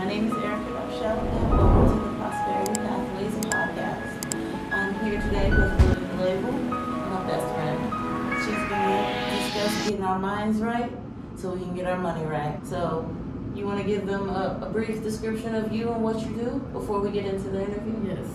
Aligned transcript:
My 0.00 0.06
name 0.06 0.28
is 0.28 0.32
Erica 0.32 0.70
Darchelle, 0.70 1.18
and 1.20 1.50
welcome 1.50 1.98
to 1.98 2.08
the 2.08 2.16
Prosperity 2.16 2.72
Pathways 2.80 3.34
podcast. 3.44 4.72
I'm 4.72 4.94
here 5.04 5.20
today 5.20 5.50
with 5.50 6.18
Lily 6.18 6.36
Label, 6.36 6.52
my 6.52 7.26
best 7.26 7.46
friend. 7.54 8.38
She's 8.38 8.56
going 8.70 8.88
to 8.88 9.36
discuss 9.36 9.84
getting 9.84 10.02
our 10.02 10.18
minds 10.18 10.60
right 10.60 10.90
so 11.36 11.50
we 11.50 11.60
can 11.60 11.76
get 11.76 11.84
our 11.84 11.98
money 11.98 12.24
right. 12.24 12.58
So, 12.66 13.14
you 13.54 13.66
want 13.66 13.78
to 13.78 13.86
give 13.86 14.06
them 14.06 14.30
a, 14.30 14.58
a 14.62 14.70
brief 14.70 15.02
description 15.02 15.54
of 15.54 15.70
you 15.70 15.90
and 15.90 16.02
what 16.02 16.18
you 16.26 16.34
do 16.34 16.66
before 16.72 17.00
we 17.00 17.10
get 17.10 17.26
into 17.26 17.50
the 17.50 17.62
interview? 17.62 18.14
Yes. 18.16 18.26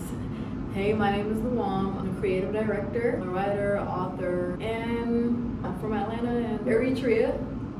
Hey, 0.72 0.92
my 0.92 1.10
name 1.10 1.32
is 1.32 1.38
Luwam. 1.38 1.98
I'm 1.98 2.16
a 2.16 2.20
creative 2.20 2.52
director, 2.52 3.20
a 3.20 3.26
writer, 3.26 3.80
author, 3.80 4.56
and 4.60 5.66
I'm 5.66 5.80
from 5.80 5.94
Atlanta 5.94 6.30
and 6.30 6.60
Eritrea 6.60 7.36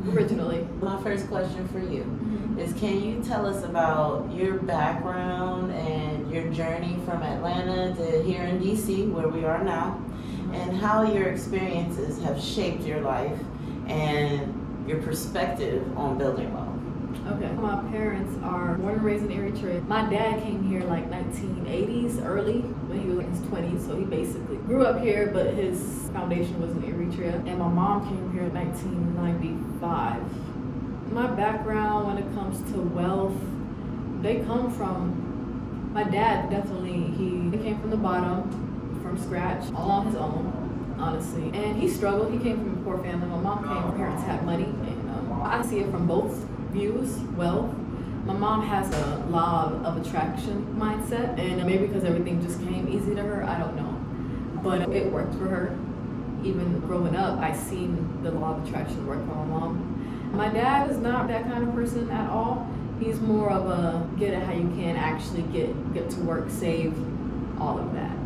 originally. 0.09 0.67
My 0.81 1.03
first 1.03 1.29
question 1.29 1.67
for 1.69 1.79
you 1.79 2.03
mm-hmm. 2.03 2.59
is 2.59 2.73
can 2.75 3.03
you 3.03 3.23
tell 3.23 3.47
us 3.47 3.65
about 3.65 4.31
your 4.33 4.59
background 4.59 5.73
and 5.73 6.31
your 6.33 6.51
journey 6.53 6.99
from 7.05 7.23
Atlanta 7.23 7.95
to 7.95 8.23
here 8.23 8.43
in 8.43 8.61
DC, 8.61 9.11
where 9.11 9.29
we 9.29 9.45
are 9.45 9.63
now, 9.63 10.01
and 10.53 10.77
how 10.77 11.03
your 11.03 11.29
experiences 11.29 12.23
have 12.23 12.41
shaped 12.41 12.83
your 12.83 13.01
life 13.01 13.39
and 13.87 14.85
your 14.89 15.03
perspective 15.03 15.83
on 15.99 16.19
building 16.19 16.53
wealth? 16.55 16.77
Okay. 17.29 17.53
My 17.55 17.83
parents 17.91 18.39
are 18.45 18.75
born 18.75 18.95
and 18.95 19.05
raised 19.05 19.25
in 19.25 19.31
Eritrea. 19.31 19.85
My 19.89 20.09
dad 20.09 20.43
came 20.45 20.63
here 20.63 20.83
like 20.85 21.11
1980s, 21.11 22.25
early, 22.25 22.61
when 22.61 23.01
he 23.01 23.09
was 23.09 23.19
in 23.19 23.31
his 23.33 23.41
20s. 23.41 23.87
So 23.87 23.97
he 23.97 24.05
basically 24.05 24.57
grew 24.59 24.87
up 24.87 25.01
here, 25.01 25.31
but 25.33 25.55
his 25.55 26.09
foundation 26.13 26.61
was 26.61 26.71
in 26.71 26.83
Eritrea. 26.83 27.35
And 27.49 27.59
my 27.59 27.69
mom 27.69 28.07
came 28.07 28.33
here 28.33 28.45
in 28.45 28.55
1995. 28.55 30.06
My 31.17 31.29
background 31.29 32.09
when 32.09 32.19
it 32.19 32.35
comes 32.35 32.61
to 32.73 32.79
wealth, 32.79 33.33
they 34.21 34.41
come 34.41 34.71
from, 34.71 35.91
my 35.95 36.05
dad 36.05 36.51
definitely, 36.51 36.93
he 37.17 37.57
came 37.57 37.81
from 37.81 37.89
the 37.89 37.97
bottom, 37.97 39.01
from 39.03 39.19
scratch, 39.19 39.65
all 39.75 39.93
on 39.93 40.09
his 40.09 40.15
own, 40.15 40.95
honestly. 40.99 41.45
And 41.55 41.81
he 41.81 41.89
struggled. 41.89 42.35
He 42.35 42.39
came 42.39 42.59
from 42.59 42.79
a 42.79 42.85
poor 42.85 42.99
family. 43.03 43.29
My 43.29 43.39
mom 43.39 43.65
came, 43.65 43.77
My 43.77 43.97
parents 43.97 44.25
had 44.25 44.45
money. 44.45 44.65
And 44.65 45.11
um, 45.11 45.41
I 45.43 45.65
see 45.65 45.79
it 45.79 45.91
from 45.91 46.07
both 46.07 46.35
views, 46.71 47.17
wealth. 47.35 47.75
My 48.27 48.35
mom 48.35 48.67
has 48.67 48.95
a 48.95 49.25
law 49.31 49.73
of, 49.73 49.87
of 49.87 50.07
attraction 50.07 50.67
mindset, 50.79 51.39
and 51.39 51.65
maybe 51.65 51.87
because 51.87 52.05
everything 52.05 52.43
just 52.43 52.59
came 52.59 52.89
easy 52.91 53.15
to 53.15 53.23
her, 53.23 53.43
I 53.43 53.59
don't 53.59 53.75
know. 53.75 54.61
But 54.63 54.95
it 54.95 55.11
worked 55.11 55.33
for 55.37 55.49
her. 55.49 55.79
Even 56.45 56.79
growing 56.81 57.17
up, 57.17 57.39
I 57.39 57.57
seen 57.57 58.23
the 58.23 58.33
law 58.33 58.59
of 58.59 58.69
attraction 58.69 59.07
work 59.07 59.21
for 59.21 59.35
my 59.35 59.45
mom. 59.47 59.96
My 60.37 60.49
dad 60.51 60.91
is 60.91 60.99
not 60.99 61.29
that 61.29 61.45
kind 61.45 61.67
of 61.67 61.75
person 61.75 62.11
at 62.11 62.29
all. 62.31 62.69
He's 63.01 63.21
more 63.21 63.51
of 63.51 63.67
a 63.67 64.07
get 64.19 64.35
it 64.35 64.43
how 64.43 64.53
you 64.53 64.69
can, 64.77 64.97
actually 64.97 65.43
get 65.43 65.95
get 65.95 66.11
to 66.11 66.21
work, 66.21 66.49
save, 66.49 66.95
all 67.61 67.79
of 67.79 67.93
that. 67.95 68.17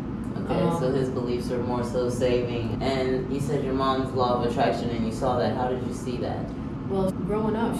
Okay, 0.43 0.53
Um, 0.61 0.79
so 0.79 0.91
his 0.91 1.09
beliefs 1.09 1.51
are 1.51 1.61
more 1.63 1.83
so 1.83 2.09
saving. 2.09 2.81
And 2.81 3.31
you 3.33 3.39
said 3.39 3.63
your 3.63 3.73
mom's 3.73 4.13
law 4.13 4.41
of 4.41 4.49
attraction, 4.49 4.89
and 4.89 5.05
you 5.05 5.11
saw 5.11 5.37
that. 5.37 5.55
How 5.55 5.69
did 5.69 5.85
you 5.87 5.93
see 5.93 6.17
that? 6.17 6.45
Well, 6.89 7.11
growing 7.11 7.55
up, 7.55 7.75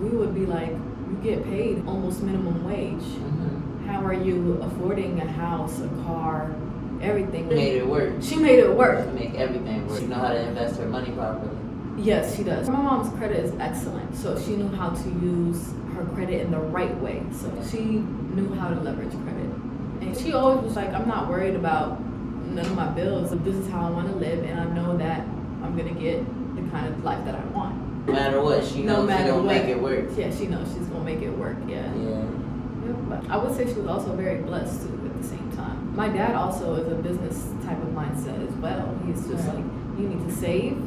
we 0.00 0.10
would 0.10 0.34
be 0.34 0.46
like, 0.46 0.70
you 0.70 1.18
get 1.22 1.44
paid 1.44 1.86
almost 1.86 2.22
minimum 2.22 2.64
wage. 2.64 3.02
Mm-hmm. 3.02 3.86
How 3.88 4.04
are 4.04 4.14
you 4.14 4.58
affording 4.62 5.20
a 5.20 5.26
house, 5.30 5.80
a 5.80 5.88
car, 6.04 6.54
everything? 7.00 7.48
She 7.48 7.54
made 7.54 7.76
it 7.76 7.86
work. 7.86 8.14
She 8.20 8.36
made 8.36 8.58
it 8.58 8.72
work. 8.74 9.04
To 9.06 9.12
make 9.12 9.34
everything 9.34 9.86
work. 9.88 10.00
You 10.00 10.08
know 10.08 10.16
how 10.16 10.32
to 10.32 10.40
invest 10.40 10.80
her 10.80 10.86
money 10.86 11.12
properly. 11.12 11.56
Yes, 11.96 12.36
she 12.36 12.42
does. 12.44 12.68
My 12.68 12.80
mom's 12.80 13.12
credit 13.16 13.38
is 13.44 13.52
excellent, 13.58 14.14
so 14.16 14.38
she 14.38 14.56
knew 14.56 14.68
how 14.76 14.90
to 14.90 15.08
use 15.08 15.72
her 15.94 16.04
credit 16.14 16.42
in 16.42 16.50
the 16.50 16.58
right 16.58 16.94
way. 17.00 17.22
So 17.32 17.50
she 17.70 17.80
knew 17.80 18.52
how 18.54 18.68
to 18.68 18.78
leverage 18.80 19.12
credit. 19.12 19.50
And 20.02 20.16
she 20.16 20.32
always 20.34 20.62
was 20.62 20.76
like, 20.76 20.92
I'm 20.92 21.08
not 21.08 21.28
worried 21.28 21.54
about 21.54 22.00
none 22.04 22.66
of 22.66 22.74
my 22.76 22.88
bills. 22.88 23.30
This 23.42 23.54
is 23.54 23.68
how 23.70 23.86
I 23.86 23.90
want 23.90 24.08
to 24.08 24.16
live, 24.16 24.44
and 24.44 24.60
I 24.60 24.64
know 24.74 24.96
that 24.98 25.20
I'm 25.62 25.74
going 25.76 25.92
to 25.94 26.00
get 26.00 26.18
the 26.54 26.62
kind 26.70 26.86
of 26.86 27.02
life 27.02 27.24
that 27.24 27.34
I 27.34 27.44
want. 27.46 28.06
No 28.06 28.12
matter 28.12 28.40
what, 28.42 28.64
she 28.64 28.82
No 28.82 28.96
knows 28.98 29.06
matter 29.08 29.24
she 29.24 29.30
gonna 29.30 29.42
make 29.46 29.64
it 29.64 29.80
work. 29.80 30.04
Yeah, 30.16 30.30
she 30.36 30.46
knows 30.46 30.68
she's 30.68 30.86
going 30.88 31.04
to 31.06 31.12
make 31.12 31.22
it 31.22 31.30
work. 31.30 31.56
Yeah. 31.66 31.92
Yeah. 31.94 32.22
But 33.08 33.28
I 33.30 33.36
would 33.36 33.56
say 33.56 33.66
she 33.66 33.80
was 33.80 33.86
also 33.88 34.14
very 34.14 34.42
blessed 34.42 34.82
too 34.82 35.00
at 35.06 35.20
the 35.22 35.26
same 35.26 35.50
time. 35.56 35.96
My 35.96 36.08
dad 36.08 36.36
also 36.36 36.74
is 36.74 36.92
a 36.92 36.94
business 36.94 37.48
type 37.64 37.82
of 37.82 37.88
mindset 37.88 38.46
as 38.46 38.54
well. 38.56 38.96
He's 39.06 39.26
just 39.26 39.44
Right. 39.48 39.56
like, 39.56 39.64
you 39.98 40.08
need 40.08 40.28
to 40.28 40.32
save 40.36 40.78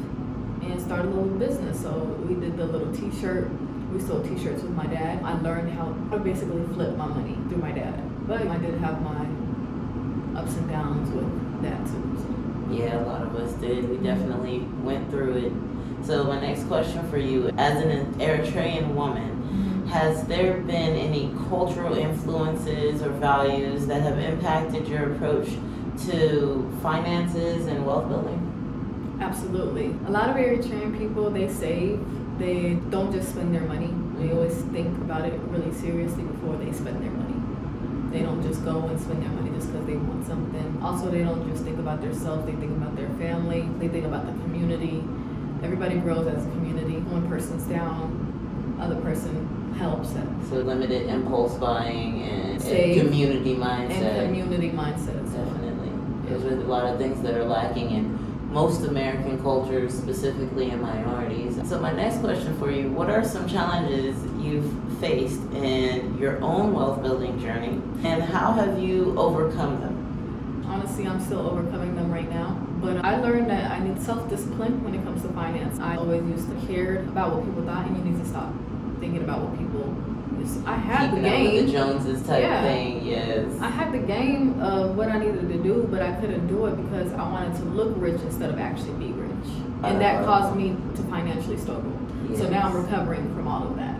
and 0.62 0.80
start 0.80 1.04
a 1.04 1.08
little 1.08 1.24
business. 1.38 1.80
So 1.80 1.90
we 2.28 2.34
did 2.34 2.56
the 2.56 2.66
little 2.66 2.92
t-shirt. 2.94 3.50
We 3.92 4.00
sold 4.00 4.24
t-shirts 4.24 4.62
with 4.62 4.72
my 4.72 4.86
dad. 4.86 5.22
I 5.24 5.38
learned 5.40 5.72
how 5.72 5.94
to 6.10 6.18
basically 6.18 6.64
flip 6.74 6.96
my 6.96 7.06
money 7.06 7.36
through 7.48 7.58
my 7.58 7.72
dad. 7.72 8.28
But 8.28 8.46
I 8.46 8.56
did 8.58 8.78
have 8.78 9.02
my 9.02 9.26
ups 10.38 10.56
and 10.56 10.68
downs 10.68 11.10
with 11.10 11.62
that 11.62 11.84
too. 11.86 12.16
So. 12.18 12.72
Yeah, 12.72 13.00
a 13.00 13.04
lot 13.04 13.22
of 13.22 13.34
us 13.34 13.52
did. 13.54 13.88
We 13.88 13.96
definitely 13.96 14.60
went 14.82 15.10
through 15.10 15.36
it. 15.38 15.52
So 16.06 16.24
my 16.24 16.40
next 16.40 16.64
question 16.64 17.08
for 17.10 17.18
you, 17.18 17.48
as 17.58 17.82
an 17.82 18.14
Eritrean 18.14 18.94
woman, 18.94 19.86
has 19.88 20.24
there 20.26 20.58
been 20.58 20.96
any 20.96 21.34
cultural 21.48 21.94
influences 21.94 23.02
or 23.02 23.10
values 23.10 23.86
that 23.88 24.02
have 24.02 24.18
impacted 24.18 24.86
your 24.86 25.12
approach 25.12 25.48
to 26.06 26.78
finances 26.80 27.66
and 27.66 27.84
wealth 27.84 28.08
building? 28.08 28.46
Absolutely. 29.20 29.94
A 30.06 30.10
lot 30.10 30.30
of 30.30 30.36
Eritrean 30.36 30.96
people, 30.98 31.30
they 31.30 31.48
save. 31.48 32.00
They 32.38 32.74
don't 32.90 33.12
just 33.12 33.30
spend 33.30 33.54
their 33.54 33.62
money. 33.62 33.92
They 34.16 34.32
always 34.32 34.54
think 34.72 34.96
about 35.02 35.26
it 35.26 35.34
really 35.48 35.72
seriously 35.74 36.22
before 36.24 36.56
they 36.56 36.72
spend 36.72 37.02
their 37.02 37.10
money. 37.10 37.36
They 38.10 38.22
don't 38.22 38.42
just 38.42 38.64
go 38.64 38.78
and 38.86 38.98
spend 38.98 39.22
their 39.22 39.30
money 39.30 39.50
just 39.50 39.70
because 39.70 39.86
they 39.86 39.96
want 39.96 40.26
something. 40.26 40.80
Also, 40.82 41.10
they 41.10 41.22
don't 41.22 41.48
just 41.50 41.62
think 41.64 41.78
about 41.78 42.00
themselves. 42.00 42.46
They 42.46 42.52
think 42.52 42.72
about 42.76 42.96
their 42.96 43.10
family. 43.10 43.68
They 43.78 43.88
think 43.88 44.06
about 44.06 44.26
the 44.26 44.32
community. 44.42 45.04
Everybody 45.62 45.96
grows 45.96 46.26
as 46.26 46.44
a 46.44 46.50
community. 46.50 46.96
One 47.12 47.28
person's 47.28 47.64
down, 47.64 48.78
other 48.80 48.96
person 49.02 49.74
helps 49.78 50.10
and, 50.12 50.48
So 50.48 50.56
limited 50.56 51.08
impulse 51.08 51.54
buying 51.58 52.22
and, 52.22 52.62
and 52.62 53.00
community 53.00 53.54
mindset. 53.54 53.90
and 53.90 54.26
community 54.28 54.70
mindset. 54.70 55.22
Definitely. 55.30 55.90
There's 56.24 56.44
a 56.44 56.56
lot 56.66 56.86
of 56.86 56.98
things 56.98 57.22
that 57.22 57.34
are 57.34 57.44
lacking 57.44 57.90
in 57.90 58.29
most 58.50 58.84
American 58.84 59.40
cultures, 59.40 59.94
specifically 59.94 60.70
in 60.70 60.80
minorities. 60.80 61.56
So, 61.68 61.78
my 61.78 61.92
next 61.92 62.18
question 62.18 62.56
for 62.58 62.70
you 62.70 62.90
what 62.90 63.08
are 63.08 63.24
some 63.24 63.48
challenges 63.48 64.16
you've 64.42 64.72
faced 64.98 65.40
in 65.52 66.18
your 66.18 66.42
own 66.42 66.72
wealth 66.74 67.02
building 67.02 67.38
journey, 67.40 67.80
and 68.04 68.22
how 68.22 68.52
have 68.52 68.78
you 68.78 69.18
overcome 69.18 69.80
them? 69.80 70.64
Honestly, 70.66 71.06
I'm 71.06 71.20
still 71.20 71.48
overcoming 71.48 71.94
them 71.96 72.12
right 72.12 72.28
now. 72.28 72.66
But 72.80 73.04
I 73.04 73.20
learned 73.20 73.50
that 73.50 73.70
I 73.70 73.78
need 73.80 74.00
self-discipline 74.00 74.82
when 74.84 74.94
it 74.94 75.04
comes 75.04 75.22
to 75.22 75.28
finance. 75.28 75.78
I 75.78 75.96
always 75.96 76.22
used 76.24 76.48
to 76.48 76.66
care 76.66 77.00
about 77.00 77.34
what 77.34 77.44
people 77.44 77.64
thought, 77.64 77.86
and 77.86 77.96
you 77.96 78.04
need 78.04 78.22
to 78.22 78.28
stop 78.28 78.52
thinking 79.00 79.22
about 79.22 79.42
what 79.42 79.58
people. 79.58 79.94
I 80.66 80.74
had 80.76 81.10
Keeping 81.10 81.22
the 81.22 81.28
game. 81.28 81.66
the 81.66 81.72
Joneses 81.72 82.22
type 82.26 82.42
Yeah. 82.42 82.62
thing, 82.62 83.04
yes. 83.04 83.46
I 83.60 83.68
had 83.68 83.92
the 83.92 83.98
game 83.98 84.60
of 84.60 84.96
what 84.96 85.08
I 85.08 85.18
needed 85.18 85.48
to 85.48 85.58
do, 85.58 85.86
but 85.90 86.02
I 86.02 86.12
couldn't 86.12 86.46
do 86.46 86.66
it 86.66 86.76
because 86.76 87.12
I 87.12 87.22
wanted 87.30 87.56
to 87.56 87.64
look 87.64 87.94
rich 87.98 88.20
instead 88.22 88.50
of 88.50 88.58
actually 88.58 88.92
be 88.94 89.12
rich, 89.12 89.30
and 89.82 90.00
that 90.00 90.22
Uh, 90.22 90.24
caused 90.24 90.56
me 90.56 90.76
to 90.96 91.02
financially 91.04 91.56
struggle. 91.56 91.92
So 92.36 92.48
now 92.48 92.68
I'm 92.68 92.76
recovering 92.76 93.32
from 93.34 93.48
all 93.48 93.64
of 93.64 93.76
that. 93.76 93.96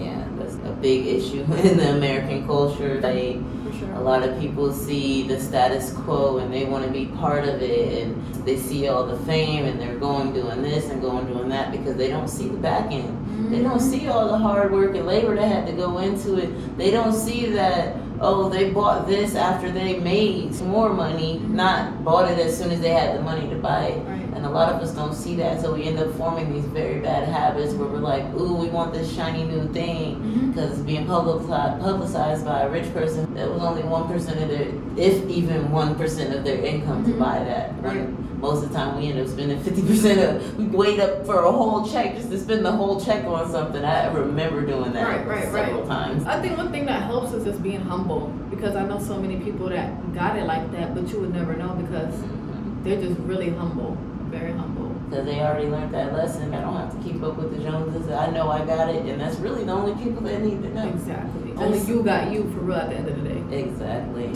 Yeah, 0.00 0.22
that's 0.38 0.54
a 0.66 0.70
big 0.80 1.06
issue 1.06 1.44
in 1.64 1.76
the 1.78 1.90
American 1.96 2.46
culture. 2.46 3.00
They 3.00 3.40
For 3.66 3.72
sure. 3.78 3.94
A 3.96 4.00
lot 4.00 4.22
of 4.22 4.38
people 4.40 4.72
see 4.72 5.26
the 5.28 5.38
status 5.40 5.92
quo 5.92 6.38
and 6.38 6.52
they 6.52 6.64
want 6.64 6.84
to 6.84 6.90
be 6.90 7.06
part 7.06 7.44
of 7.44 7.60
it, 7.62 8.02
and 8.02 8.22
they 8.46 8.56
see 8.56 8.88
all 8.88 9.06
the 9.06 9.16
fame 9.18 9.64
and 9.66 9.80
they're 9.80 9.96
going 9.98 10.32
doing 10.32 10.62
this 10.62 10.90
and 10.90 11.00
going 11.02 11.26
doing 11.26 11.48
that 11.50 11.70
because 11.72 11.96
they 11.96 12.08
don't 12.08 12.28
see 12.28 12.48
the 12.48 12.56
back 12.58 12.90
end. 12.92 13.16
They 13.52 13.62
don't 13.62 13.80
see 13.80 14.08
all 14.08 14.28
the 14.28 14.38
hard 14.38 14.72
work 14.72 14.96
and 14.96 15.06
labor 15.06 15.36
that 15.36 15.46
had 15.46 15.66
to 15.66 15.74
go 15.74 15.98
into 15.98 16.38
it. 16.38 16.78
They 16.78 16.90
don't 16.90 17.12
see 17.12 17.50
that 17.50 17.94
oh 18.18 18.48
they 18.48 18.70
bought 18.70 19.06
this 19.06 19.34
after 19.34 19.70
they 19.70 20.00
made 20.00 20.58
more 20.62 20.88
money, 20.88 21.38
not 21.38 22.02
bought 22.02 22.30
it 22.30 22.38
as 22.38 22.56
soon 22.56 22.70
as 22.70 22.80
they 22.80 22.88
had 22.88 23.18
the 23.18 23.20
money 23.20 23.46
to 23.50 23.56
buy 23.56 23.88
it. 23.88 24.06
And 24.42 24.50
a 24.50 24.54
lot 24.54 24.72
of 24.74 24.80
us 24.82 24.90
don't 24.92 25.14
see 25.14 25.36
that, 25.36 25.60
so 25.60 25.72
we 25.72 25.84
end 25.84 26.00
up 26.00 26.12
forming 26.14 26.52
these 26.52 26.64
very 26.64 26.98
bad 26.98 27.28
habits 27.28 27.74
where 27.74 27.86
we're 27.86 27.98
like, 27.98 28.24
ooh, 28.34 28.56
we 28.56 28.66
want 28.70 28.92
this 28.92 29.14
shiny 29.14 29.44
new 29.44 29.72
thing 29.72 30.48
because 30.52 30.72
it's 30.72 30.80
being 30.80 31.06
publicized, 31.06 31.80
publicized 31.80 32.44
by 32.44 32.62
a 32.62 32.68
rich 32.68 32.92
person 32.92 33.32
that 33.34 33.48
was 33.48 33.62
only 33.62 33.84
one 33.84 34.08
percent 34.08 34.42
of 34.42 34.48
their, 34.48 34.66
if 34.96 35.28
even 35.30 35.70
one 35.70 35.94
percent 35.94 36.34
of 36.34 36.42
their 36.42 36.56
income 36.60 37.04
to 37.04 37.12
Mhm. 37.12 37.18
buy 37.20 37.38
that. 37.44 37.72
Right. 37.84 38.08
Most 38.40 38.64
of 38.64 38.70
the 38.70 38.74
time 38.74 38.98
we 38.98 39.10
end 39.10 39.20
up 39.20 39.28
spending 39.28 39.60
fifty 39.60 39.80
percent 39.80 40.18
of. 40.18 40.58
We 40.58 40.64
wait 40.66 40.98
up 40.98 41.24
for 41.24 41.44
a 41.44 41.52
whole 41.52 41.86
check 41.86 42.16
just 42.16 42.28
to 42.32 42.38
spend 42.40 42.64
the 42.64 42.72
whole 42.72 43.00
check 43.00 43.24
on 43.24 43.48
something. 43.48 43.84
I 43.84 44.12
remember 44.12 44.66
doing 44.66 44.92
that 44.94 45.06
Right, 45.06 45.24
right, 45.24 45.44
several 45.52 45.82
right. 45.82 45.86
times. 45.88 46.26
I 46.26 46.40
think 46.42 46.56
one 46.56 46.72
thing 46.72 46.86
that 46.86 47.02
helps 47.04 47.32
is 47.32 47.44
just 47.44 47.62
being 47.62 47.80
humble 47.82 48.26
because 48.50 48.74
I 48.74 48.84
know 48.88 48.98
so 48.98 49.20
many 49.20 49.36
people 49.36 49.68
that 49.68 50.12
got 50.12 50.36
it 50.36 50.46
like 50.46 50.72
that, 50.72 50.96
but 50.96 51.08
you 51.12 51.20
would 51.20 51.32
never 51.32 51.54
know 51.54 51.74
because 51.74 52.12
Mhm. 52.12 52.82
they're 52.82 53.00
just 53.00 53.20
really 53.20 53.50
humble, 53.50 53.96
very 54.32 54.52
humble. 54.52 54.88
because 55.08 55.26
they 55.26 55.40
already 55.40 55.68
learned 55.68 55.92
that 55.94 56.12
lesson. 56.12 56.52
I 56.54 56.60
don't 56.62 56.74
have 56.76 56.90
to 56.96 57.02
keep 57.06 57.22
up 57.22 57.36
with 57.36 57.54
the 57.54 57.62
Joneses. 57.62 58.10
I 58.10 58.30
know 58.30 58.50
I 58.50 58.64
got 58.64 58.88
it, 58.88 59.04
and 59.06 59.20
that's 59.20 59.36
really 59.36 59.64
the 59.64 59.72
only 59.72 59.94
people 60.02 60.22
that 60.22 60.40
need 60.42 60.62
to 60.62 60.68
know. 60.74 60.88
Exactly. 60.88 61.52
Only 61.56 61.80
you 61.80 62.02
got 62.02 62.32
you 62.32 62.44
for 62.52 62.60
real 62.60 62.76
at 62.78 62.88
the 62.90 62.96
end 62.96 63.08
of 63.08 63.22
the 63.22 63.28
day. 63.28 63.60
Exactly. 63.60 64.32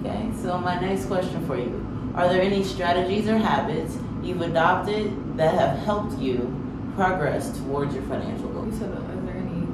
Okay, 0.00 0.30
so 0.40 0.58
my 0.58 0.78
next 0.80 1.06
question 1.06 1.44
for 1.46 1.56
you 1.56 1.84
Are 2.14 2.28
there 2.28 2.40
any 2.40 2.62
strategies 2.62 3.26
or 3.28 3.36
habits 3.38 3.98
you've 4.22 4.40
adopted 4.42 5.36
that 5.36 5.54
have 5.54 5.78
helped 5.80 6.16
you 6.18 6.54
progress 6.94 7.50
towards 7.58 7.94
your 7.94 8.04
financial 8.04 8.46
You 8.48 8.54
goals? 8.54 8.78
said, 8.78 8.90
uh, 8.92 9.00
is 9.18 9.24
there 9.24 9.36
any 9.36 9.66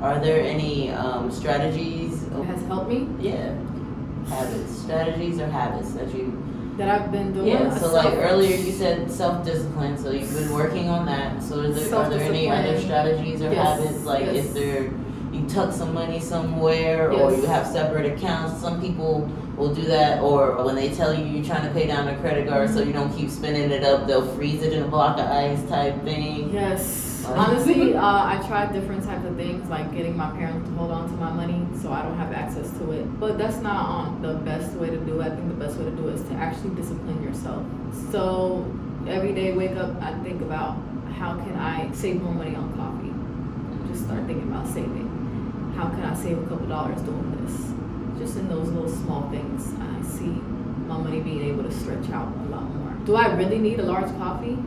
Are 0.00 0.18
there 0.18 0.40
any 0.40 0.90
um, 0.92 1.30
strategies? 1.30 2.24
that 2.30 2.44
has 2.44 2.62
helped 2.66 2.88
me 2.88 3.06
Yeah, 3.20 3.54
habits, 4.28 4.78
strategies 4.78 5.38
or 5.40 5.46
habits 5.48 5.92
that 5.92 6.14
you. 6.14 6.42
That 6.76 6.88
I've 6.88 7.10
been 7.10 7.32
doing? 7.32 7.48
Yeah, 7.48 7.76
so 7.78 7.92
like 7.92 8.14
earlier 8.14 8.56
you 8.56 8.72
said 8.72 9.10
self 9.10 9.44
discipline, 9.44 9.96
so 9.96 10.10
you've 10.10 10.32
been 10.32 10.52
working 10.52 10.88
on 10.88 11.06
that. 11.06 11.42
So 11.42 11.60
is 11.60 11.90
there, 11.90 11.98
are 11.98 12.08
there 12.08 12.20
any 12.20 12.48
other 12.48 12.80
strategies 12.80 13.42
or 13.42 13.52
Yes, 13.52 13.80
habits? 13.80 14.04
Like 14.04 14.26
yes. 14.26 14.46
is 14.46 14.54
there, 14.54 14.92
you 15.32 15.46
tuck 15.48 15.72
some 15.72 15.92
money 15.92 16.20
somewhere 16.20 17.10
or 17.10 17.32
you 17.34 17.46
have 17.46 17.66
separate 17.66 18.12
accounts? 18.12 18.60
Some 18.60 18.80
people 18.80 19.30
will 19.56 19.74
do 19.74 19.82
that 19.82 20.22
or 20.22 20.62
when 20.64 20.74
they 20.74 20.94
tell 20.94 21.14
you 21.14 21.24
you're 21.24 21.44
trying 21.44 21.66
to 21.66 21.72
pay 21.72 21.86
down 21.86 22.08
a 22.08 22.16
credit 22.20 22.46
card 22.46 22.68
so 22.68 22.76
mm-hmm. 22.76 22.88
you 22.88 22.92
don't 22.92 23.16
keep 23.16 23.30
spending 23.30 23.70
it 23.70 23.84
up, 23.84 24.06
they'll 24.06 24.26
freeze 24.34 24.62
it 24.62 24.72
in 24.72 24.82
a 24.82 24.88
block 24.88 25.18
of 25.18 25.26
ice 25.26 25.66
type 25.68 26.00
thing. 26.04 26.52
Yes. 26.52 27.05
Honestly, 27.28 27.94
uh, 27.94 28.02
I 28.02 28.42
tried 28.46 28.72
different 28.72 29.04
types 29.04 29.24
of 29.24 29.36
things, 29.36 29.68
like 29.68 29.92
getting 29.94 30.16
my 30.16 30.30
parents 30.30 30.68
to 30.68 30.74
hold 30.76 30.90
on 30.92 31.10
to 31.10 31.16
my 31.16 31.32
money 31.32 31.66
so 31.82 31.92
I 31.92 32.02
don't 32.02 32.16
have 32.16 32.32
access 32.32 32.70
to 32.78 32.92
it. 32.92 33.20
But 33.20 33.36
that's 33.36 33.56
not 33.56 33.86
on 33.86 34.22
the 34.22 34.34
best 34.34 34.72
way 34.74 34.90
to 34.90 34.96
do 34.96 35.20
it. 35.20 35.32
I 35.32 35.34
think 35.34 35.48
the 35.48 35.54
best 35.54 35.76
way 35.76 35.84
to 35.86 35.90
do 35.90 36.08
it 36.08 36.14
is 36.14 36.22
to 36.28 36.34
actually 36.34 36.74
discipline 36.76 37.22
yourself. 37.22 37.64
So 38.10 38.64
every 39.08 39.32
day, 39.32 39.52
wake 39.52 39.76
up, 39.76 40.00
I 40.00 40.12
think 40.22 40.40
about 40.40 40.78
how 41.18 41.36
can 41.36 41.56
I 41.56 41.90
save 41.92 42.22
more 42.22 42.32
money 42.34 42.54
on 42.54 42.72
coffee. 42.76 43.12
Just 43.92 44.04
start 44.04 44.26
thinking 44.26 44.48
about 44.48 44.68
saving. 44.68 45.72
How 45.76 45.88
can 45.88 46.04
I 46.04 46.14
save 46.14 46.38
a 46.38 46.46
couple 46.46 46.66
dollars 46.66 47.00
doing 47.02 47.44
this? 47.44 47.72
Just 48.18 48.38
in 48.38 48.48
those 48.48 48.68
little 48.68 48.88
small 48.88 49.28
things, 49.30 49.74
I 49.80 50.02
see 50.02 50.40
my 50.86 50.96
money 50.96 51.20
being 51.20 51.42
able 51.42 51.64
to 51.64 51.72
stretch 51.72 52.08
out 52.10 52.28
a 52.28 52.48
lot 52.48 52.62
more. 52.62 52.92
Do 53.04 53.16
I 53.16 53.34
really 53.34 53.58
need 53.58 53.80
a 53.80 53.82
large 53.82 54.10
coffee? 54.16 54.58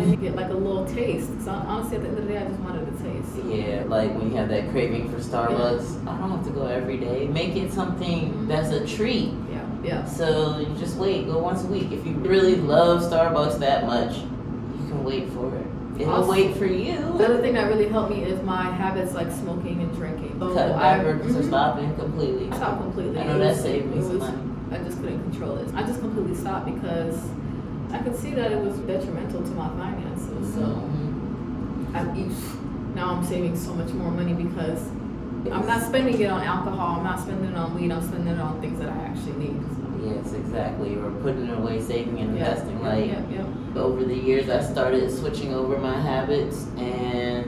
You 0.00 0.06
know, 0.06 0.16
get 0.16 0.34
like 0.36 0.50
a 0.50 0.54
little 0.54 0.86
taste. 0.86 1.28
So 1.44 1.50
honestly, 1.50 1.96
at 1.96 2.02
the 2.02 2.08
end 2.08 2.18
of 2.18 2.24
the 2.26 2.32
day, 2.32 2.38
I 2.38 2.44
just 2.46 2.60
wanted 2.60 2.88
a 2.88 3.02
taste. 3.02 3.44
Yeah, 3.46 3.84
like 3.86 4.14
when 4.14 4.30
you 4.30 4.36
have 4.36 4.48
that 4.48 4.70
craving 4.70 5.10
for 5.10 5.18
Starbucks, 5.18 6.06
I 6.06 6.18
don't 6.18 6.30
have 6.30 6.44
to 6.44 6.50
go 6.50 6.66
every 6.66 6.96
day. 6.98 7.26
Make 7.26 7.56
it 7.56 7.72
something 7.72 8.46
that's 8.48 8.70
a 8.70 8.86
treat. 8.86 9.32
Yeah, 9.50 9.66
yeah. 9.84 10.04
So 10.06 10.58
you 10.58 10.74
just 10.78 10.96
wait, 10.96 11.26
go 11.26 11.38
once 11.38 11.62
a 11.64 11.66
week. 11.66 11.92
If 11.92 12.06
you 12.06 12.12
really 12.14 12.56
love 12.56 13.02
Starbucks 13.02 13.58
that 13.58 13.86
much, 13.86 14.16
you 14.16 14.88
can 14.88 15.04
wait 15.04 15.28
for 15.30 15.54
it. 15.56 15.66
It'll 16.00 16.14
Awesome. 16.14 16.28
wait 16.30 16.56
for 16.56 16.64
you. 16.64 16.96
The 17.18 17.26
other 17.26 17.40
thing 17.42 17.52
that 17.52 17.68
really 17.68 17.86
helped 17.88 18.10
me 18.12 18.22
is 18.24 18.42
my 18.44 18.70
habits 18.70 19.12
like 19.14 19.30
smoking 19.30 19.82
and 19.82 19.94
drinking. 19.94 20.36
So 20.40 20.54
Cut 20.54 20.72
I 20.72 20.96
backwards 20.96 21.36
or 21.36 21.40
mhm. 21.40 21.48
stopping 21.48 21.94
completely. 21.96 22.48
I 22.50 22.56
stopped 22.56 22.80
completely. 22.82 23.18
I 23.20 23.24
know 23.26 23.38
that 23.38 23.56
saved 23.58 23.94
me 23.94 24.00
some 24.00 24.18
money. 24.18 24.38
I 24.72 24.78
just 24.78 24.98
couldn't 25.02 25.22
control 25.30 25.58
it. 25.58 25.68
I 25.74 25.82
just 25.82 26.00
completely 26.00 26.34
stopped 26.34 26.64
because 26.64 27.20
I 27.92 27.98
could 27.98 28.16
see 28.16 28.32
that 28.34 28.50
it 28.52 28.58
was 28.60 28.76
detrimental 28.78 29.42
to 29.42 29.50
my 29.50 29.68
finances. 29.70 30.54
So 30.54 30.60
Mhm. 30.60 31.94
I 31.94 32.18
each 32.18 32.32
now 32.94 33.14
I'm 33.14 33.24
saving 33.24 33.56
so 33.56 33.72
much 33.74 33.92
more 33.92 34.10
money 34.10 34.34
because 34.34 34.88
I'm 35.50 35.66
not 35.66 35.82
spending 35.82 36.20
it 36.20 36.30
on 36.30 36.42
alcohol. 36.42 36.98
I'm 36.98 37.04
not 37.04 37.20
spending 37.20 37.50
it 37.50 37.56
on 37.56 37.74
weed. 37.74 37.90
I'm 37.90 38.02
spending 38.02 38.34
it 38.34 38.40
on 38.40 38.60
things 38.60 38.78
that 38.78 38.88
I 38.88 38.96
actually 39.10 39.32
need. 39.44 39.60
So. 39.76 40.08
Yes, 40.08 40.32
exactly. 40.32 40.96
Or 40.96 41.10
putting 41.22 41.46
it 41.48 41.58
away, 41.58 41.80
saving 41.80 42.18
and 42.18 42.36
investing. 42.36 42.78
yeah, 42.80 42.88
Like 42.88 43.06
yeah, 43.06 43.20
yeah. 43.74 43.80
over 43.82 44.04
the 44.04 44.14
years, 44.16 44.48
I 44.50 44.60
started 44.60 45.10
switching 45.10 45.54
over 45.54 45.78
my 45.78 45.94
habits, 45.98 46.66
and 46.76 47.46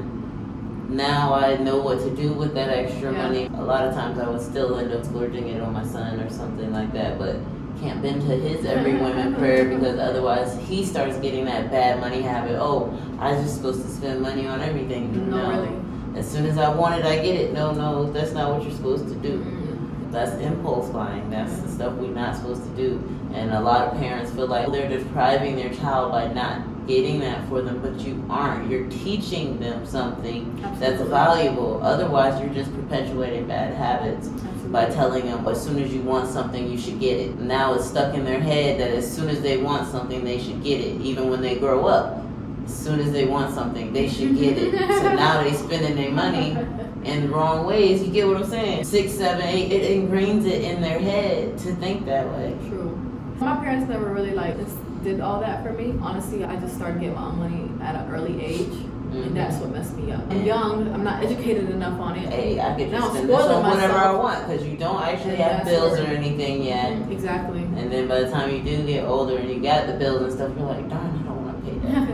now 0.89 1.35
I 1.35 1.57
know 1.57 1.79
what 1.79 2.01
to 2.01 2.11
do 2.11 2.33
with 2.33 2.55
that 2.55 2.69
extra 2.71 3.13
Yeah. 3.13 3.23
money. 3.23 3.51
A 3.59 3.63
lot 3.63 3.87
of 3.87 3.95
times, 3.95 4.19
I 4.19 4.29
would 4.29 4.41
still 4.41 4.77
end 4.79 4.93
up 4.93 5.05
splurging 5.05 5.49
it 5.49 5.61
on 5.61 5.73
my 5.73 5.85
son 5.85 6.21
or 6.21 6.29
something 6.31 6.73
like 6.73 6.93
that, 6.93 7.19
but 7.19 7.37
can't 7.81 8.03
bend 8.03 8.23
to 8.23 8.37
his 8.37 8.65
every 8.65 8.95
women 8.95 9.35
prayer 9.35 9.65
because 9.69 9.99
otherwise 9.99 10.57
he 10.69 10.85
starts 10.85 11.17
getting 11.19 11.45
that 11.47 11.71
bad 11.71 12.01
money 12.01 12.23
habit. 12.23 12.57
Oh, 12.61 12.97
I 13.19 13.33
was 13.33 13.45
just 13.45 13.57
supposed 13.57 13.83
to 13.83 13.89
spend 13.89 14.21
money 14.21 14.47
on 14.47 14.61
everything. 14.61 15.31
No, 15.31 15.49
really. 15.49 16.19
As 16.19 16.31
soon 16.31 16.47
as 16.47 16.59
I 16.59 16.75
want 16.75 16.95
it, 16.95 17.05
I 17.05 17.17
get 17.17 17.35
it. 17.35 17.53
No, 17.53 17.73
no, 17.73 18.13
that's 18.13 18.33
not 18.33 18.53
what 18.53 18.63
you're 18.63 18.73
supposed 18.73 19.09
to 19.09 19.15
do. 19.17 19.39
Mm. 19.39 20.13
That's 20.13 20.33
impulse 20.41 20.89
buying. 20.91 21.29
That's 21.29 21.57
the 21.59 21.69
stuff 21.69 21.95
we're 21.95 22.09
not 22.09 22.37
supposed 22.37 22.63
to 22.63 22.71
do. 22.77 23.03
And 23.33 23.51
a 23.53 23.61
lot 23.61 23.89
of 23.89 23.99
parents 23.99 24.31
feel 24.31 24.47
like 24.47 24.71
they're 24.71 24.89
depriving 24.89 25.57
their 25.57 25.75
child 25.75 26.13
by 26.13 26.33
not 26.33 26.63
getting 26.87 27.21
that 27.21 27.49
for 27.49 27.63
them, 27.63 27.81
but 27.81 27.99
you 28.01 28.25
aren't. 28.29 28.71
You're 28.71 28.89
teaching 28.89 29.59
them 29.59 29.87
something 29.87 30.61
that's 30.79 31.03
valuable. 31.03 31.83
Otherwise, 31.83 32.41
you're 32.41 32.53
just 32.53 32.75
perpetuating 32.75 33.47
bad 33.47 33.75
habits 33.75 34.29
Absolutely. 34.29 34.71
by 34.71 34.87
telling 34.87 35.27
them 35.27 35.47
as 35.47 35.63
soon 35.63 35.83
as 35.83 35.93
you 35.93 36.03
want 36.03 36.31
something, 36.31 36.71
you 36.71 36.79
should 36.79 37.01
get 37.01 37.19
it. 37.19 37.39
Now 37.39 37.75
it's 37.75 37.87
stuck 37.87 38.15
in 38.15 38.25
their 38.25 38.41
head 38.41 38.81
that 38.81 38.91
as 38.91 39.11
soon 39.11 39.29
as 39.29 39.41
they 39.41 39.59
want 39.59 39.89
something, 39.91 40.25
they 40.25 40.39
should 40.39 40.63
get 40.63 40.81
it, 40.81 41.01
even 41.01 41.31
when 41.31 41.41
they 41.41 41.57
grow 41.57 41.87
up. 41.87 42.21
As 42.65 42.75
soon 42.75 43.01
as 43.01 43.13
they 43.13 43.27
want 43.27 43.55
something, 43.55 43.93
they 43.93 44.09
should 44.09 44.37
get 44.39 44.57
it. 44.57 44.73
so 44.79 45.15
now 45.15 45.43
they're 45.43 45.53
spending 45.55 45.97
their 45.97 46.11
money 46.11 46.57
in 47.05 47.23
the 47.23 47.29
wrong 47.29 47.67
ways. 47.67 48.03
You 48.03 48.11
get 48.11 48.27
what 48.27 48.39
I'm 48.39 48.49
saying? 48.49 48.85
Six, 48.85 49.13
seven, 49.13 49.43
eight. 49.43 49.71
It 49.71 49.91
ingrains 49.91 50.47
it 50.47 50.63
in 50.63 50.81
their 50.81 50.99
head 50.99 51.59
to 51.59 51.75
think 51.77 52.07
that 52.07 52.27
way. 52.27 52.57
True. 52.69 52.97
My 53.39 53.57
parents 53.57 53.89
never 53.89 54.13
really 54.13 54.31
like 54.31 54.57
just 54.57 54.77
did 55.05 55.21
all 55.21 55.41
that 55.41 55.63
for 55.63 55.73
me. 55.73 55.95
Honestly, 56.01 56.45
I 56.45 56.57
just 56.57 56.75
started 56.77 56.99
getting 57.01 57.15
my 57.15 57.27
own 57.27 57.39
money 57.39 57.71
at 57.83 57.95
an 57.95 58.11
early 58.11 58.43
age, 58.43 58.73
Mhm. 59.13 59.27
and 59.27 59.37
that's 59.37 59.57
what 59.59 59.71
messed 59.71 59.97
me 59.99 60.11
up. 60.11 60.23
I'm 60.31 60.43
young. 60.45 60.93
I'm 60.95 61.05
not 61.05 61.23
educated 61.23 61.69
enough 61.71 62.01
on 62.01 62.17
it. 62.17 62.33
Hey, 62.33 62.59
I 62.59 62.75
could 62.75 62.91
Now 62.91 63.01
just 63.01 63.13
spend 63.13 63.29
this 63.29 63.39
on 63.47 63.63
whatever 63.71 63.93
I 63.99 64.13
want 64.17 64.49
because 64.49 64.67
you 64.67 64.77
don't 64.79 65.03
actually 65.03 65.37
have 65.37 65.65
bills 65.67 65.99
or 66.01 66.05
anything 66.05 66.63
yet. 66.63 66.93
Mhm, 66.93 67.11
Exactly. 67.13 67.63
And 67.77 67.93
then 67.93 68.09
by 68.09 68.21
the 68.21 68.31
time 68.31 68.51
you 68.51 68.63
do 68.63 68.83
get 68.87 69.05
older 69.05 69.37
and 69.37 69.49
you 69.51 69.61
got 69.61 69.87
the 69.87 69.93
bills 69.95 70.23
and 70.23 70.33
stuff, 70.33 70.51
you're 70.59 70.67
like, 70.67 70.89
darn, 70.89 71.21
I 71.21 71.29
don't 71.29 71.45
want 71.45 71.65
to 71.65 71.71
pay 71.71 71.79
that. 71.93 72.09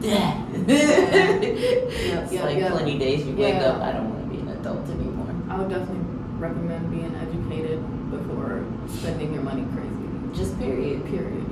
Yeah. 0.00 0.34
it's 0.68 2.32
yeah, 2.32 2.44
like 2.44 2.58
yeah. 2.58 2.70
plenty 2.70 2.98
days 2.98 3.26
you 3.26 3.34
wake 3.34 3.54
Yeah. 3.54 3.70
up, 3.70 3.82
I 3.82 3.92
don't 3.92 4.10
want 4.10 4.22
to 4.24 4.28
be 4.36 4.40
an 4.40 4.48
adult 4.56 4.88
anymore. 4.88 5.26
I 5.50 5.58
would 5.58 5.68
definitely 5.68 6.04
recommend 6.38 6.90
being 6.90 7.14
educated 7.16 7.80
before 8.10 8.62
spending 8.86 9.34
your 9.34 9.42
money 9.42 9.64
crazy. 9.74 9.90
Just 10.32 10.58
period. 10.58 11.04
Period. 11.06 11.43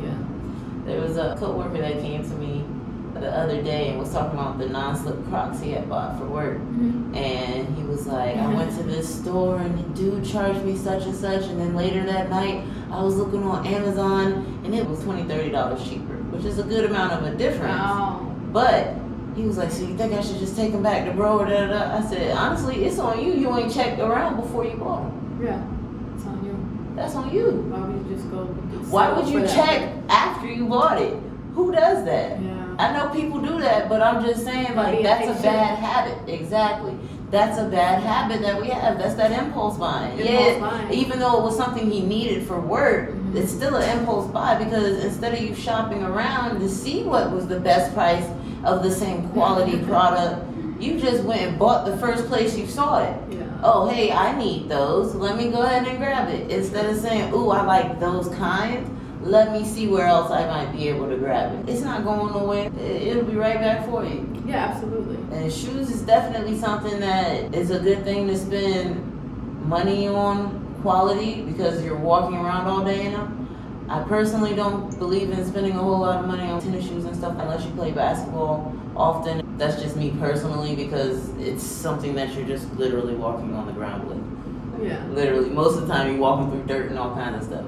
There 0.85 1.01
was 1.01 1.17
a 1.17 1.37
coworker 1.39 1.79
that 1.79 2.01
came 2.01 2.23
to 2.23 2.35
me 2.37 2.65
the 3.15 3.31
other 3.31 3.63
day 3.63 3.91
and 3.91 3.99
was 3.99 4.11
talking 4.13 4.39
about 4.39 4.59
the 4.59 4.69
non-slip 4.69 5.25
Crocs 5.29 5.61
he 5.61 5.71
had 5.71 5.89
bought 5.89 6.19
for 6.19 6.25
work. 6.25 6.59
Mm-hmm. 6.59 7.15
And 7.15 7.77
he 7.77 7.85
was 7.85 8.07
like, 8.07 8.37
I 8.37 8.53
went 8.53 8.75
to 8.77 8.83
this 8.83 9.21
store 9.21 9.59
and 9.59 9.79
the 9.79 9.83
dude 10.01 10.25
charged 10.25 10.65
me 10.65 10.77
such 10.77 11.05
and 11.05 11.15
such. 11.15 11.45
And 11.45 11.61
then 11.61 11.75
later 11.77 12.05
that 12.05 12.31
night, 12.31 12.65
I 12.91 13.03
was 13.03 13.17
looking 13.17 13.43
on 13.45 13.67
Amazon 13.67 14.61
and 14.65 14.75
it 14.75 14.87
was 14.89 15.01
$20, 15.01 15.27
$30 15.27 15.89
cheaper, 15.89 16.17
which 16.31 16.45
is 16.45 16.59
a 16.59 16.65
good 16.65 16.87
amount 16.87 17.13
of 17.13 17.25
a 17.25 17.37
difference. 17.37 17.79
Wow. 17.79 18.35
But 18.53 18.95
he 19.37 19.45
was 19.45 19.57
like, 19.57 19.71
so 19.71 19.83
you 19.83 19.97
think 19.97 20.13
I 20.13 20.21
should 20.21 20.39
just 20.39 20.57
take 20.57 20.73
them 20.73 20.83
back 20.83 21.07
to 21.07 21.13
bro 21.13 21.39
or 21.39 21.47
da 21.47 21.67
da 21.67 21.69
da? 21.69 21.99
I 21.99 22.03
said, 22.09 22.37
honestly, 22.37 22.85
it's 22.85 22.99
on 22.99 23.25
you. 23.25 23.33
You 23.35 23.57
ain't 23.57 23.73
checked 23.73 24.01
around 24.01 24.37
before 24.37 24.65
you 24.65 24.77
bought 24.77 25.05
them. 25.05 25.41
Yeah. 25.43 25.63
It's 27.07 27.15
on 27.15 27.33
you. 27.35 27.69
That's 27.71 27.71
on 27.71 27.71
you. 27.71 27.71
Why 27.71 27.89
would 27.89 28.07
you 28.09 28.17
just 28.17 28.31
go? 28.31 28.45
Why 28.91 29.13
would 29.13 29.29
you 29.29 29.41
for 29.41 29.47
that? 29.47 29.55
check 29.67 29.93
after 30.09 30.47
you 30.47 30.67
bought 30.67 31.01
it? 31.01 31.17
Who 31.55 31.73
does 31.73 32.05
that? 32.05 32.41
Yeah. 32.41 32.75
I 32.79 32.93
know 32.93 33.11
people 33.11 33.41
do 33.41 33.61
that, 33.61 33.89
but 33.89 34.01
I'm 34.01 34.25
just 34.25 34.45
saying, 34.45 34.75
like, 34.75 35.03
that's 35.03 35.25
a 35.25 35.27
patient. 35.29 35.43
bad 35.43 35.79
habit. 35.79 36.29
Exactly. 36.33 36.97
That's 37.31 37.59
a 37.59 37.65
bad 37.69 38.03
habit 38.03 38.41
that 38.43 38.61
we 38.61 38.69
have. 38.69 38.99
That's 38.99 39.15
that 39.15 39.31
impulse 39.33 39.77
buying. 39.79 40.13
Impulse 40.19 40.29
yeah, 40.31 40.59
buying. 40.59 40.93
even 40.93 41.19
though 41.19 41.39
it 41.39 41.43
was 41.45 41.57
something 41.57 41.91
he 41.91 42.01
needed 42.03 42.47
for 42.47 42.59
work, 42.61 43.11
Mhm. 43.11 43.37
it's 43.37 43.51
still 43.53 43.75
an 43.77 43.99
impulse 43.99 44.27
buy 44.31 44.57
because 44.63 45.03
instead 45.05 45.33
of 45.35 45.41
you 45.41 45.55
shopping 45.55 46.03
around 46.03 46.61
to 46.61 46.69
see 46.69 47.03
what 47.05 47.31
was 47.31 47.47
the 47.47 47.59
best 47.61 47.95
price 47.95 48.27
of 48.65 48.83
the 48.83 48.91
same 48.91 49.29
quality 49.31 49.79
product, 49.87 50.45
you 50.81 50.99
just 50.99 51.23
went 51.25 51.41
and 51.43 51.59
bought 51.59 51.85
the 51.87 51.97
first 51.99 52.27
place 52.29 52.57
you 52.57 52.67
saw 52.67 52.99
it. 53.03 53.15
Yeah. 53.31 53.42
Oh, 53.65 53.89
hey, 53.89 54.11
I 54.11 54.37
need 54.37 54.69
those. 54.69 55.15
Let 55.15 55.37
me 55.37 55.49
go 55.51 55.63
ahead 55.63 55.87
and 55.87 55.99
grab 55.99 56.29
it. 56.29 56.51
Instead 56.51 56.87
of 56.87 56.97
saying, 56.99 57.33
ooh, 57.33 57.51
I 57.51 57.63
like 57.63 58.01
those 58.01 58.29
kinds, 58.35 58.89
let 59.23 59.53
me 59.53 59.65
see 59.65 59.87
where 59.87 60.07
else 60.07 60.33
I 60.33 60.47
might 60.49 60.73
be 60.77 60.89
able 60.89 61.09
to 61.09 61.17
grab 61.17 61.55
it. 61.55 61.71
It's 61.73 61.83
not 61.83 62.03
going 62.03 62.35
away. 62.35 62.67
It- 62.67 63.03
It'll 63.09 63.23
be 63.25 63.37
right 63.37 63.61
back 63.61 63.87
for 63.89 64.05
you. 64.05 64.27
Yeah. 64.45 64.73
Absolutely. 64.75 65.17
And 65.37 65.53
shoes 65.53 65.91
is 65.91 66.03
definitely 66.03 66.59
something 66.59 66.99
that 67.01 67.55
is 67.55 67.71
a 67.71 67.79
good 67.79 68.03
thing 68.03 68.27
to 68.27 68.37
spend 68.37 68.99
money 69.69 70.09
on 70.09 70.59
quality 70.83 71.43
because 71.43 71.85
you're 71.85 71.97
walking 71.97 72.37
around 72.39 72.67
all 72.67 72.85
day 72.85 73.07
in 73.07 73.13
them. 73.13 73.42
I 73.89 74.03
personally 74.05 74.55
don't 74.55 74.99
believe 74.99 75.31
in 75.31 75.45
spending 75.47 75.73
a 75.73 75.79
whole 75.79 75.99
lot 75.99 76.21
of 76.21 76.27
money 76.27 76.45
on 76.45 76.61
tennis 76.61 76.87
shoes 76.87 77.05
and 77.05 77.15
stuff 77.17 77.35
unless 77.39 77.65
you 77.65 77.71
play 77.73 77.91
basketball 77.91 78.75
often. 78.97 79.57
That's 79.59 79.81
just 79.83 79.97
me 79.97 80.15
personally 80.19 80.75
because 80.75 81.29
it's 81.39 81.63
something 81.63 82.15
that 82.15 82.33
you're 82.35 82.47
just 82.47 82.73
literally 82.75 83.15
walking 83.15 83.55
on 83.55 83.67
the 83.67 83.73
ground 83.73 84.09
with. 84.09 84.87
Yeah. 84.87 85.05
Literally, 85.09 85.51
most 85.51 85.77
of 85.77 85.87
the 85.87 85.93
time 85.93 86.11
you're 86.11 86.21
walking 86.21 86.51
through 86.51 86.65
dirt 86.65 86.91
and 86.91 86.99
all 86.99 87.15
kinds 87.15 87.37
of 87.37 87.45
stuff. 87.45 87.65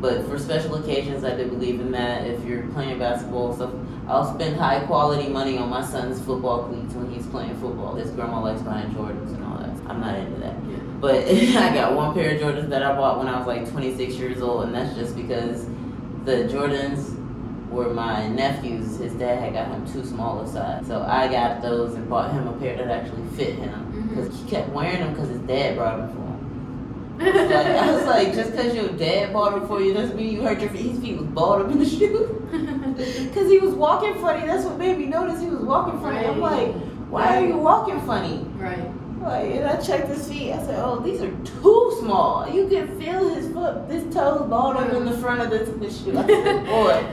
But 0.00 0.26
for 0.26 0.38
special 0.38 0.76
occasions, 0.76 1.24
I 1.24 1.36
do 1.36 1.46
believe 1.46 1.78
in 1.80 1.90
that. 1.92 2.26
If 2.26 2.42
you're 2.44 2.66
playing 2.68 2.98
basketball 2.98 3.54
stuff, 3.54 3.70
I'll 4.08 4.34
spend 4.34 4.56
high 4.56 4.80
quality 4.86 5.28
money 5.28 5.58
on 5.58 5.68
my 5.68 5.84
son's 5.84 6.18
football 6.20 6.64
cleats 6.68 6.94
when 6.94 7.10
he's 7.12 7.26
playing 7.26 7.54
football. 7.60 7.94
His 7.96 8.10
grandma 8.10 8.40
likes 8.40 8.62
buying 8.62 8.90
Jordans 8.92 9.34
and 9.34 9.44
all 9.44 9.58
that. 9.58 9.70
I'm 9.90 10.00
not 10.00 10.18
into 10.18 10.40
that. 10.40 10.56
Yeah. 10.68 10.79
But 11.00 11.24
I 11.28 11.74
got 11.74 11.94
one 11.94 12.14
pair 12.14 12.34
of 12.34 12.40
Jordans 12.40 12.68
that 12.68 12.82
I 12.82 12.94
bought 12.94 13.18
when 13.18 13.26
I 13.26 13.38
was 13.38 13.46
like 13.46 13.68
26 13.70 14.14
years 14.14 14.42
old, 14.42 14.64
and 14.64 14.74
that's 14.74 14.94
just 14.94 15.16
because 15.16 15.66
the 16.24 16.44
Jordans 16.44 17.16
were 17.70 17.92
my 17.94 18.28
nephew's. 18.28 18.98
His 18.98 19.14
dad 19.14 19.40
had 19.42 19.54
got 19.54 19.68
him 19.68 19.90
too 19.90 20.04
small 20.04 20.40
a 20.40 20.48
size. 20.48 20.86
So 20.86 21.02
I 21.02 21.28
got 21.28 21.62
those 21.62 21.94
and 21.94 22.08
bought 22.08 22.32
him 22.32 22.46
a 22.46 22.52
pair 22.54 22.76
that 22.76 22.90
actually 22.90 23.26
fit 23.36 23.54
him. 23.54 23.70
Mm-hmm. 23.70 24.08
Because 24.08 24.40
he 24.40 24.48
kept 24.48 24.68
wearing 24.70 25.00
them 25.00 25.14
because 25.14 25.28
his 25.28 25.40
dad 25.40 25.76
brought 25.76 25.98
them 25.98 26.08
for 26.08 26.20
him. 26.20 26.30
Like, 27.20 27.66
I 27.66 27.92
was 27.92 28.06
like, 28.06 28.34
just 28.34 28.52
because 28.52 28.74
your 28.74 28.88
dad 28.92 29.34
bought 29.34 29.52
them 29.52 29.68
for 29.68 29.82
you 29.82 29.92
doesn't 29.92 30.16
mean 30.16 30.32
you 30.32 30.40
hurt 30.40 30.58
your 30.60 30.70
feet. 30.70 30.86
His 30.86 31.00
feet 31.00 31.18
was 31.18 31.26
balled 31.26 31.62
up 31.62 31.70
in 31.70 31.78
the 31.78 31.88
shoe. 31.88 32.36
Because 33.00 33.50
he 33.50 33.58
was 33.58 33.74
walking 33.74 34.14
funny. 34.20 34.46
That's 34.46 34.64
what 34.64 34.76
made 34.78 34.98
me 34.98 35.06
notice 35.06 35.40
he 35.40 35.46
was 35.46 35.60
walking 35.60 36.00
funny. 36.00 36.26
I'm 36.26 36.40
like, 36.40 36.74
why 37.08 37.36
are 37.36 37.46
you 37.46 37.56
walking 37.56 38.00
funny? 38.02 38.38
Right. 38.56 38.90
Like, 39.20 39.50
and 39.50 39.66
I 39.66 39.76
checked 39.76 40.08
his 40.08 40.28
feet. 40.28 40.52
I 40.52 40.58
said, 40.64 40.78
"Oh, 40.82 40.98
these 41.00 41.20
are 41.20 41.30
too 41.44 41.96
small. 42.00 42.48
You 42.48 42.66
can 42.68 42.98
feel 42.98 43.28
his 43.34 43.52
foot, 43.52 43.88
his 43.90 44.02
toes 44.14 44.48
balled 44.48 44.76
up 44.76 44.92
in 44.92 45.04
the 45.04 45.16
front 45.18 45.40
of 45.42 45.50
the, 45.50 45.70
the 45.72 45.90
shoe." 45.92 46.16
I 46.18 46.26
said, 46.26 46.66
"Boy," 46.66 47.04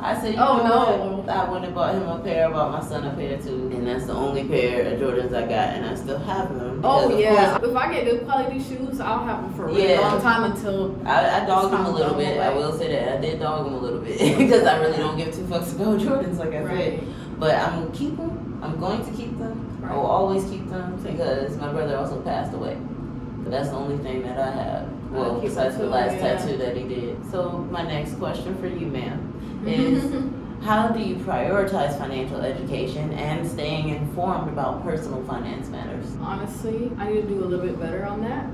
I 0.00 0.20
said, 0.20 0.34
"You 0.34 0.40
Oh, 0.40 0.58
know 0.58 0.96
no. 0.96 1.16
what? 1.22 1.28
I 1.30 1.50
went 1.50 1.64
and 1.64 1.74
bought 1.74 1.94
him 1.94 2.06
a 2.06 2.18
pair. 2.18 2.48
I 2.48 2.52
bought 2.52 2.70
my 2.70 2.86
son 2.86 3.06
a 3.06 3.14
pair 3.14 3.38
too, 3.38 3.70
and 3.74 3.86
that's 3.86 4.04
the 4.04 4.12
only 4.12 4.44
pair 4.44 4.92
of 4.92 5.00
Jordans 5.00 5.34
I 5.34 5.40
got, 5.42 5.68
and 5.74 5.86
I 5.86 5.94
still 5.94 6.18
have 6.18 6.54
them. 6.54 6.82
Oh 6.84 7.16
yeah. 7.16 7.56
course, 7.58 7.70
If 7.70 7.76
I 7.76 7.92
get 7.94 8.04
good 8.04 8.24
quality 8.26 8.62
shoes, 8.62 9.00
I'll 9.00 9.24
have 9.24 9.42
them 9.42 9.54
for 9.54 9.64
a 9.64 9.66
really 9.68 9.88
Yeah. 9.88 10.00
long 10.00 10.20
time 10.20 10.44
until 10.52 10.94
I, 11.06 11.40
I 11.40 11.46
dogged 11.46 11.72
him 11.72 11.86
a 11.86 11.90
little 11.90 12.14
bit. 12.14 12.38
right? 12.38 12.48
I 12.50 12.54
will 12.54 12.76
say 12.76 12.88
that 12.92 13.16
I 13.16 13.20
did 13.22 13.40
dog 13.40 13.66
him 13.66 13.72
a 13.72 13.78
little 13.78 14.00
bit 14.00 14.18
because 14.38 14.64
I 14.64 14.78
really 14.80 14.98
don't 14.98 15.16
give 15.16 15.34
two 15.34 15.44
fucks 15.44 15.74
about 15.74 15.98
Jordans, 15.98 16.36
like 16.36 16.52
I 16.52 16.62
said. 16.68 17.04
But 17.38 17.54
I'm 17.54 17.84
gonna 17.84 17.96
keep 17.96 18.16
them. 18.18 18.60
I'm 18.62 18.78
going 18.78 19.02
to 19.02 19.10
keep 19.12 19.38
them. 19.38 19.63
I 19.88 19.94
will 19.94 20.06
always 20.06 20.44
keep 20.50 20.68
them 20.70 20.96
because 21.02 21.56
my 21.58 21.70
brother 21.72 21.96
also 21.96 22.20
passed 22.22 22.54
away. 22.54 22.76
But 23.42 23.50
that's 23.50 23.68
the 23.68 23.76
only 23.76 23.98
thing 23.98 24.22
that 24.22 24.38
I 24.38 24.50
have. 24.50 24.88
Well, 25.10 25.40
besides 25.40 25.76
the 25.76 25.86
last 25.86 26.14
yeah. 26.14 26.36
tattoo 26.36 26.56
that 26.56 26.76
he 26.76 26.88
did. 26.88 27.30
So 27.30 27.58
my 27.70 27.82
next 27.82 28.14
question 28.14 28.56
for 28.58 28.66
you, 28.66 28.86
ma'am, 28.86 29.62
is 29.66 30.64
how 30.64 30.88
do 30.88 31.00
you 31.00 31.16
prioritize 31.16 31.98
financial 31.98 32.40
education 32.40 33.12
and 33.12 33.46
staying 33.46 33.90
informed 33.90 34.48
about 34.48 34.82
personal 34.82 35.22
finance 35.24 35.68
matters? 35.68 36.06
Honestly, 36.20 36.90
I 36.98 37.12
need 37.12 37.22
to 37.22 37.28
do 37.28 37.44
a 37.44 37.46
little 37.46 37.66
bit 37.66 37.78
better 37.78 38.04
on 38.06 38.22
that. 38.22 38.46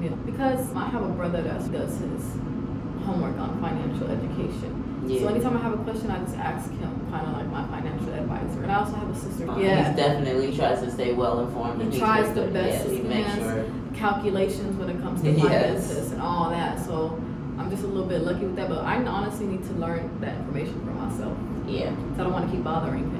Yeah. 0.00 0.16
Because 0.24 0.72
I 0.74 0.88
have 0.88 1.02
a 1.02 1.08
brother 1.08 1.42
that 1.42 1.72
does 1.72 1.98
his 1.98 2.22
homework 3.04 3.36
on 3.38 3.60
financial 3.60 4.08
education. 4.08 4.87
So 5.08 5.28
anytime 5.28 5.56
I 5.56 5.60
have 5.60 5.72
a 5.72 5.82
question, 5.84 6.10
I 6.10 6.18
just 6.20 6.36
ask 6.36 6.70
him, 6.70 7.06
kind 7.10 7.26
of 7.26 7.32
like 7.32 7.46
my 7.48 7.66
financial 7.68 8.12
advisor. 8.12 8.62
And 8.62 8.70
I 8.72 8.76
also 8.80 8.94
have 8.94 9.08
a 9.08 9.18
sister. 9.18 9.48
Uh, 9.50 9.58
yeah. 9.58 9.90
He 9.90 9.96
definitely 9.96 10.54
tries 10.54 10.80
to 10.80 10.90
stay 10.90 11.14
well 11.14 11.40
informed. 11.40 11.80
He 11.80 11.84
and 11.84 11.92
he's 11.94 12.02
tries 12.02 12.34
the 12.34 12.42
best 12.48 12.84
Yeah, 12.84 12.90
he 12.90 12.96
he 12.98 13.02
makes 13.08 13.34
sure. 13.34 13.64
calculations 13.94 14.76
when 14.76 14.90
it 14.90 15.00
comes 15.00 15.22
to 15.22 15.30
Yes. 15.30 15.40
finances 15.86 16.12
and 16.12 16.20
all 16.20 16.50
that. 16.50 16.78
So 16.84 17.18
I'm 17.58 17.70
just 17.70 17.84
a 17.84 17.86
little 17.86 18.06
bit 18.06 18.22
lucky 18.22 18.44
with 18.44 18.56
that. 18.56 18.68
But 18.68 18.84
I 18.84 19.02
honestly 19.02 19.46
need 19.46 19.64
to 19.64 19.72
learn 19.74 20.10
that 20.20 20.36
information 20.40 20.78
for 20.84 20.90
myself. 20.92 21.36
Yeah. 21.66 21.90
So 22.16 22.20
I 22.20 22.24
don't 22.24 22.32
want 22.32 22.50
to 22.50 22.52
keep 22.54 22.64
bothering 22.64 23.10
him. 23.10 23.17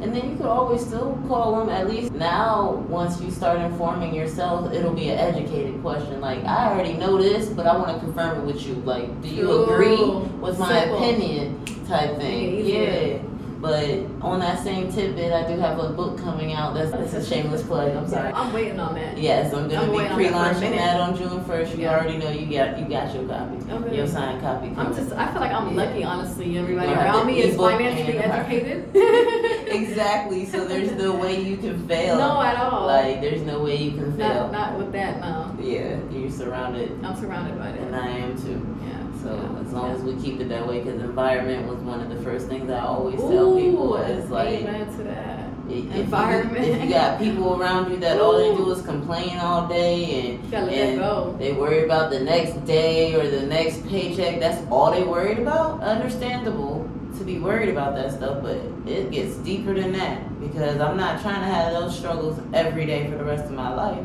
And 0.00 0.14
then 0.14 0.28
you 0.30 0.36
could 0.36 0.46
always 0.46 0.84
still 0.84 1.18
call 1.28 1.58
them. 1.60 1.68
At 1.70 1.88
least 1.88 2.12
now, 2.12 2.84
once 2.88 3.20
you 3.20 3.30
start 3.30 3.60
informing 3.60 4.14
yourself, 4.14 4.72
it'll 4.72 4.92
be 4.92 5.08
an 5.10 5.18
educated 5.18 5.80
question. 5.82 6.20
Like, 6.20 6.44
I 6.44 6.70
already 6.70 6.94
know 6.94 7.16
this, 7.16 7.48
but 7.48 7.66
I 7.66 7.76
want 7.76 7.94
to 7.98 7.98
confirm 8.04 8.38
it 8.40 8.44
with 8.44 8.66
you. 8.66 8.74
Like, 8.74 9.22
do 9.22 9.28
you 9.28 9.42
True. 9.42 9.64
agree 9.64 10.04
with 10.40 10.58
my 10.58 10.80
Simple. 10.80 10.96
opinion? 10.98 11.64
Type 11.86 12.16
thing. 12.18 12.66
Yeah. 12.66 13.18
But 13.60 14.00
on 14.20 14.40
that 14.40 14.62
same 14.62 14.92
tidbit, 14.92 15.32
I 15.32 15.48
do 15.50 15.58
have 15.58 15.78
a 15.78 15.88
book 15.88 16.18
coming 16.18 16.52
out. 16.52 16.74
That's, 16.74 16.90
that's 16.90 17.14
a 17.14 17.24
shameless 17.24 17.62
plug. 17.62 17.96
I'm 17.96 18.06
sorry. 18.06 18.30
I'm 18.34 18.52
waiting 18.52 18.78
on 18.78 18.94
that. 18.96 19.16
Yes, 19.16 19.54
I'm 19.54 19.68
gonna 19.70 19.80
I'm 19.84 19.90
be 19.90 19.96
waiting 19.96 20.12
on 20.12 20.12
that 20.12 20.12
for 20.12 20.12
a 20.12 20.16
pre-launching 20.60 20.60
minute. 20.60 20.76
that 20.78 21.00
on 21.00 21.16
June 21.16 21.44
first. 21.44 21.74
You 21.74 21.84
Yeah. 21.84 21.94
already 21.96 22.18
know 22.18 22.28
you 22.28 22.44
got 22.54 22.78
you 22.78 22.84
got 22.86 23.14
your 23.14 23.24
copy, 23.26 23.56
Okay. 23.72 23.96
your 23.96 24.06
signed 24.06 24.42
copy. 24.42 24.66
I'm 24.76 24.94
just, 24.94 25.12
I 25.12 25.32
feel 25.32 25.40
like 25.40 25.52
I'm 25.52 25.74
lucky, 25.74 26.04
honestly. 26.04 26.58
Everybody 26.58 26.88
You're 26.88 26.96
gonna 26.96 27.06
have 27.06 27.14
around 27.16 27.26
me 27.26 27.40
is 27.40 27.56
financially 27.56 28.18
and 28.18 28.30
the 28.30 28.34
hard- 28.34 28.52
educated. 28.52 28.94
exactly. 29.74 30.46
So 30.46 30.64
there's 30.64 30.92
no 30.92 31.14
way 31.16 31.40
you 31.42 31.56
can 31.56 31.86
fail. 31.86 32.16
no, 32.16 32.40
at 32.42 32.56
all. 32.56 32.86
Like 32.86 33.20
there's 33.20 33.42
no 33.42 33.62
way 33.62 33.76
you 33.76 33.92
can 33.92 34.16
fail. 34.16 34.48
not, 34.48 34.52
not 34.52 34.78
with 34.78 34.92
that, 34.92 35.20
no. 35.20 35.56
Yeah, 35.60 35.98
you're 36.10 36.30
surrounded, 36.30 36.92
I'm 37.04 37.16
surrounded 37.16 37.58
by 37.58 37.72
that. 37.72 37.80
and. 37.80 37.96
I 37.96 38.08
am 38.08 38.36
too. 38.40 38.76
Yeah. 38.82 39.22
So 39.22 39.34
yeah, 39.34 39.60
as 39.60 39.72
long 39.72 39.90
yeah. 39.90 39.96
as 39.96 40.02
we 40.02 40.22
keep 40.22 40.40
it 40.40 40.48
that 40.50 40.66
way, 40.66 40.80
because 40.82 41.00
environment 41.00 41.66
was 41.68 41.78
one 41.78 42.00
of 42.00 42.08
the 42.10 42.22
first 42.22 42.48
things 42.48 42.70
I 42.70 42.80
always 42.80 43.18
tell 43.20 43.56
people 43.56 43.96
is 43.96 44.30
like, 44.30 44.48
amen 44.60 44.96
to 44.98 45.02
that. 45.04 45.48
if 45.70 45.84
you, 45.84 46.02
Environment. 46.02 46.64
if 46.64 46.82
you 46.82 46.90
got 46.90 47.18
people 47.18 47.58
around 47.58 47.90
you 47.90 47.96
that 47.98 48.20
all 48.20 48.36
they 48.36 48.54
do 48.54 48.70
is 48.70 48.82
complain 48.82 49.38
all 49.38 49.66
day 49.66 50.36
and 50.36 50.52
You 50.52 50.58
and 50.58 51.38
they 51.38 51.52
worry 51.52 51.84
about 51.84 52.10
the 52.10 52.20
next 52.20 52.64
day 52.66 53.14
or 53.14 53.26
the 53.28 53.46
next 53.46 53.86
paycheck, 53.88 54.40
that's 54.40 54.60
all 54.70 54.92
they 54.92 55.04
worried 55.04 55.38
about. 55.38 55.80
Understandable 55.80 56.73
to 57.18 57.24
be 57.24 57.38
worried 57.38 57.68
about 57.68 57.94
that 57.94 58.12
stuff, 58.12 58.42
but 58.42 58.56
it 58.86 59.10
gets 59.10 59.36
deeper 59.36 59.74
than 59.74 59.92
that 59.92 60.40
because 60.40 60.80
I'm 60.80 60.96
not 60.96 61.20
trying 61.22 61.40
to 61.40 61.46
have 61.46 61.72
those 61.72 61.96
struggles 61.96 62.38
every 62.52 62.86
day 62.86 63.10
for 63.10 63.16
the 63.16 63.24
rest 63.24 63.44
of 63.44 63.52
my 63.52 63.72
life. 63.72 64.04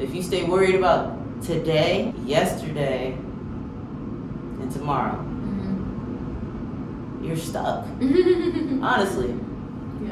If 0.00 0.14
you 0.14 0.22
stay 0.22 0.44
worried 0.44 0.74
about 0.74 1.42
today, 1.42 2.12
yesterday, 2.24 3.12
and 3.12 4.70
tomorrow, 4.72 5.16
mm-hmm. 5.16 5.64
you're 7.24 7.36
stuck. 7.36 7.84
Honestly, 8.82 9.34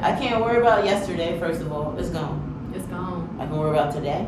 I 0.01 0.11
can't 0.15 0.43
worry 0.43 0.59
about 0.59 0.85
yesterday, 0.85 1.39
first 1.39 1.61
of 1.61 1.71
all, 1.71 1.97
it's 1.97 2.09
gone. 2.09 2.71
It's 2.75 2.85
gone. 2.87 3.37
I 3.39 3.45
can 3.45 3.57
worry 3.57 3.71
about 3.71 3.93
today, 3.93 4.27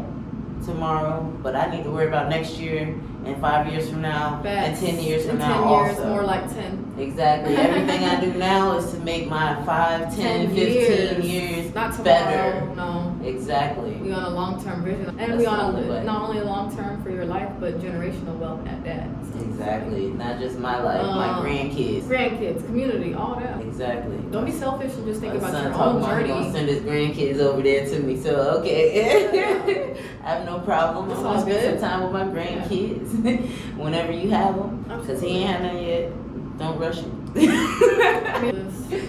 tomorrow, 0.65 1.21
but 1.43 1.55
I 1.55 1.69
need 1.75 1.83
to 1.83 1.91
worry 1.91 2.07
about 2.07 2.29
next 2.29 2.57
year 2.57 2.95
and 3.25 3.39
five 3.41 3.67
years 3.71 3.89
from 3.89 4.01
now 4.01 4.41
Facts. 4.41 4.81
and 4.81 4.87
ten 4.97 5.03
years 5.03 5.25
from 5.25 5.37
now 5.39 5.61
10 5.63 5.69
years, 5.87 5.97
also. 5.97 6.09
more 6.09 6.23
like 6.23 6.53
10. 6.53 6.95
Exactly. 6.99 7.55
Everything 7.57 8.03
I 8.03 8.19
do 8.21 8.33
now 8.33 8.77
is 8.77 8.91
to 8.91 8.97
make 8.99 9.27
my 9.29 9.55
5, 9.65 10.15
10, 10.15 10.47
10 10.47 10.55
15 10.55 11.21
years, 11.29 11.75
Not 11.75 11.91
tomorrow, 11.95 12.03
better. 12.03 12.65
no. 12.75 13.15
Exactly. 13.23 13.91
We 13.95 14.13
on 14.13 14.23
a 14.23 14.29
long 14.29 14.63
term 14.63 14.83
vision. 14.83 15.07
And 15.07 15.19
That's 15.19 15.37
we 15.37 15.45
on 15.45 15.75
a, 15.75 15.87
way. 15.87 16.03
not 16.05 16.21
only 16.21 16.39
a 16.39 16.45
long 16.45 16.75
term 16.75 17.03
for 17.03 17.09
your 17.09 17.25
life, 17.25 17.49
but 17.59 17.79
generational 17.79 18.37
wealth 18.37 18.65
at 18.65 18.83
that. 18.85 19.07
Exactly. 19.41 20.07
Not 20.07 20.39
just 20.39 20.57
my 20.57 20.81
life, 20.81 21.01
my 21.05 21.29
Um, 21.29 21.45
grandkids. 21.45 22.03
Grandkids, 22.03 22.65
community, 22.65 23.13
all 23.13 23.35
that. 23.35 23.59
Exactly. 23.61 24.17
Don't 24.31 24.45
be 24.45 24.51
selfish 24.51 24.93
and 24.95 25.05
just 25.05 25.19
think 25.19 25.33
My 25.33 25.39
about 25.39 25.51
son 25.51 25.63
your 25.65 25.73
own 25.83 26.21
he 26.25 26.27
gonna 26.29 26.51
send 26.51 26.69
his 26.69 26.79
grandkids 26.81 27.39
over 27.39 27.61
there 27.61 27.85
to 27.85 27.99
me, 27.99 28.17
so 28.19 28.31
okay. 28.59 29.95
I 30.23 30.29
have 30.29 30.45
no 30.45 30.59
problem. 30.59 31.09
I'm 31.09 31.15
gonna 31.15 31.27
all 31.27 31.41
spend 31.41 31.79
some 31.81 31.89
time 31.89 32.03
with 32.03 32.13
my 32.13 32.23
grandkids 32.23 33.18
whenever 33.77 34.11
you 34.11 34.29
have 34.29 34.55
them, 34.55 34.85
cause 35.05 35.21
he 35.21 35.27
ain't 35.29 35.49
had 35.49 35.61
none 35.63 35.83
yet. 35.83 36.11
Don't 36.57 36.77
rush 36.79 36.99
it. 36.99 37.33
this 37.33 39.01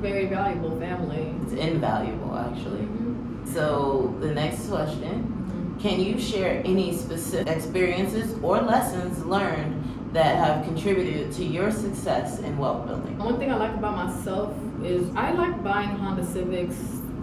very 0.00 0.26
valuable 0.26 0.78
family. 0.78 1.34
it's 1.42 1.52
invaluable, 1.52 2.36
actually. 2.36 2.80
Mhm. 2.82 3.46
So 3.52 4.14
the 4.20 4.32
next 4.34 4.68
question: 4.68 5.32
Mhm. 5.76 5.80
Can 5.80 6.00
you 6.00 6.18
share 6.18 6.62
any 6.64 6.96
specific 6.96 7.48
experiences 7.48 8.34
or 8.42 8.60
lessons 8.60 9.24
learned 9.24 9.82
that 10.12 10.36
have 10.36 10.64
contributed 10.64 11.32
to 11.32 11.44
your 11.44 11.70
success 11.70 12.38
in 12.40 12.56
wealth 12.58 12.86
building? 12.86 13.18
One 13.18 13.38
thing 13.38 13.50
I 13.52 13.56
like 13.56 13.74
about 13.74 13.96
myself 14.06 14.54
is 14.84 15.08
I 15.14 15.32
like 15.32 15.62
buying 15.62 15.90
Honda 15.90 16.24
Civics. 16.24 16.76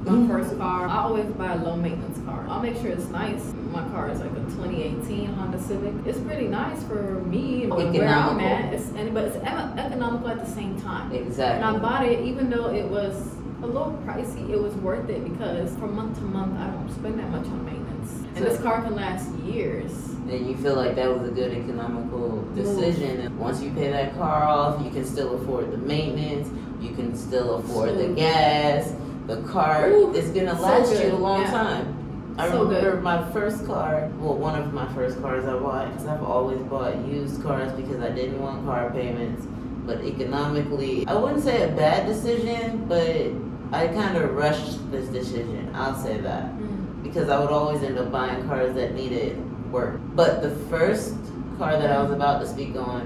My 0.05 0.11
Mhm. 0.11 0.27
first 0.27 0.57
car. 0.57 0.87
I 0.87 0.97
always 1.03 1.25
buy 1.25 1.53
a 1.53 1.63
low 1.63 1.75
maintenance 1.77 2.19
car. 2.25 2.45
I'll 2.49 2.61
make 2.61 2.75
sure 2.77 2.89
it's 2.91 3.09
nice. 3.09 3.53
My 3.71 3.83
car 3.89 4.09
is 4.09 4.19
like 4.19 4.31
a 4.31 4.51
2018 4.51 5.27
Honda 5.33 5.59
Civic. 5.59 5.93
It's 6.05 6.19
pretty 6.19 6.47
nice 6.47 6.83
for 6.83 7.21
me 7.25 7.63
and 7.63 7.73
where 7.73 7.87
I'm 7.87 7.95
Economical. 7.95 8.47
at. 8.47 8.73
It's, 8.73 8.89
and, 8.97 9.13
but 9.13 9.23
it's 9.25 9.37
economical 9.37 10.27
at 10.29 10.45
the 10.45 10.51
same 10.51 10.79
time. 10.81 11.11
Exactly. 11.11 11.65
And 11.65 11.77
I 11.77 11.79
bought 11.79 12.05
it 12.05 12.19
even 12.25 12.49
though 12.49 12.67
it 12.67 12.85
was 12.89 13.15
a 13.63 13.65
little 13.65 13.97
pricey. 14.05 14.49
It 14.49 14.61
was 14.61 14.73
worth 14.75 15.09
it 15.09 15.23
because 15.23 15.73
from 15.77 15.95
month 15.95 16.17
to 16.19 16.23
month 16.25 16.59
I 16.59 16.67
don't 16.67 16.89
spend 16.91 17.17
that 17.19 17.31
much 17.31 17.45
on 17.45 17.63
maintenance. 17.65 18.11
And 18.35 18.37
So- 18.39 18.43
this 18.51 18.59
car 18.61 18.81
can 18.81 18.95
last 18.95 19.29
years. 19.45 19.91
And 20.29 20.47
you 20.47 20.55
feel 20.55 20.75
like 20.75 20.95
that 20.95 21.17
was 21.17 21.27
a 21.29 21.31
good 21.31 21.51
economical 21.53 22.43
decision. 22.55 23.19
And 23.21 23.39
once 23.39 23.61
you 23.61 23.71
pay 23.71 23.89
that 23.91 24.17
car 24.17 24.43
off, 24.43 24.81
you 24.83 24.89
can 24.91 25.05
still 25.05 25.35
afford 25.35 25.71
the 25.71 25.77
maintenance. 25.77 26.49
You 26.81 26.91
can 26.91 27.15
still 27.15 27.55
afford 27.55 27.97
the 27.97 28.07
gas. 28.09 28.93
The 29.27 29.37
car 29.43 29.89
Ooh, 29.89 30.13
is 30.13 30.29
gonna 30.31 30.55
so 30.55 30.61
last 30.63 31.01
you 31.03 31.13
a 31.13 31.15
long 31.15 31.41
Yeah. 31.41 31.51
time. 31.51 31.95
I 32.37 32.49
So 32.49 32.63
remember 32.63 32.91
good. 32.95 33.03
my 33.03 33.23
first 33.31 33.65
car, 33.65 34.09
well, 34.19 34.35
one 34.35 34.59
of 34.59 34.73
my 34.73 34.87
first 34.93 35.21
cars 35.21 35.45
I 35.45 35.53
bought, 35.53 35.91
because 35.91 36.07
I've 36.07 36.23
always 36.23 36.57
bought 36.63 36.97
used 37.05 37.43
cars 37.43 37.71
because 37.73 38.01
I 38.01 38.09
didn't 38.09 38.41
want 38.41 38.65
car 38.65 38.89
payments. 38.91 39.45
But 39.85 40.03
economically, 40.03 41.05
I 41.07 41.13
wouldn't 41.15 41.43
say 41.43 41.63
a 41.63 41.71
bad 41.75 42.07
decision, 42.07 42.85
but 42.87 43.31
I 43.71 43.87
kind 43.87 44.17
of 44.17 44.33
rushed 44.35 44.91
this 44.91 45.07
decision. 45.09 45.69
I'll 45.75 45.95
say 45.95 46.17
that 46.21 46.45
Mm. 46.59 47.03
because 47.03 47.29
I 47.29 47.39
would 47.39 47.49
always 47.51 47.83
end 47.83 47.97
up 47.99 48.11
buying 48.11 48.47
cars 48.47 48.73
that 48.75 48.93
needed 48.95 49.37
work. 49.71 49.99
But 50.15 50.41
the 50.41 50.49
first 50.69 51.15
car 51.59 51.73
that 51.77 51.91
I 51.91 52.01
was 52.01 52.11
about 52.11 52.41
to 52.41 52.47
speak 52.47 52.75
on, 52.75 53.01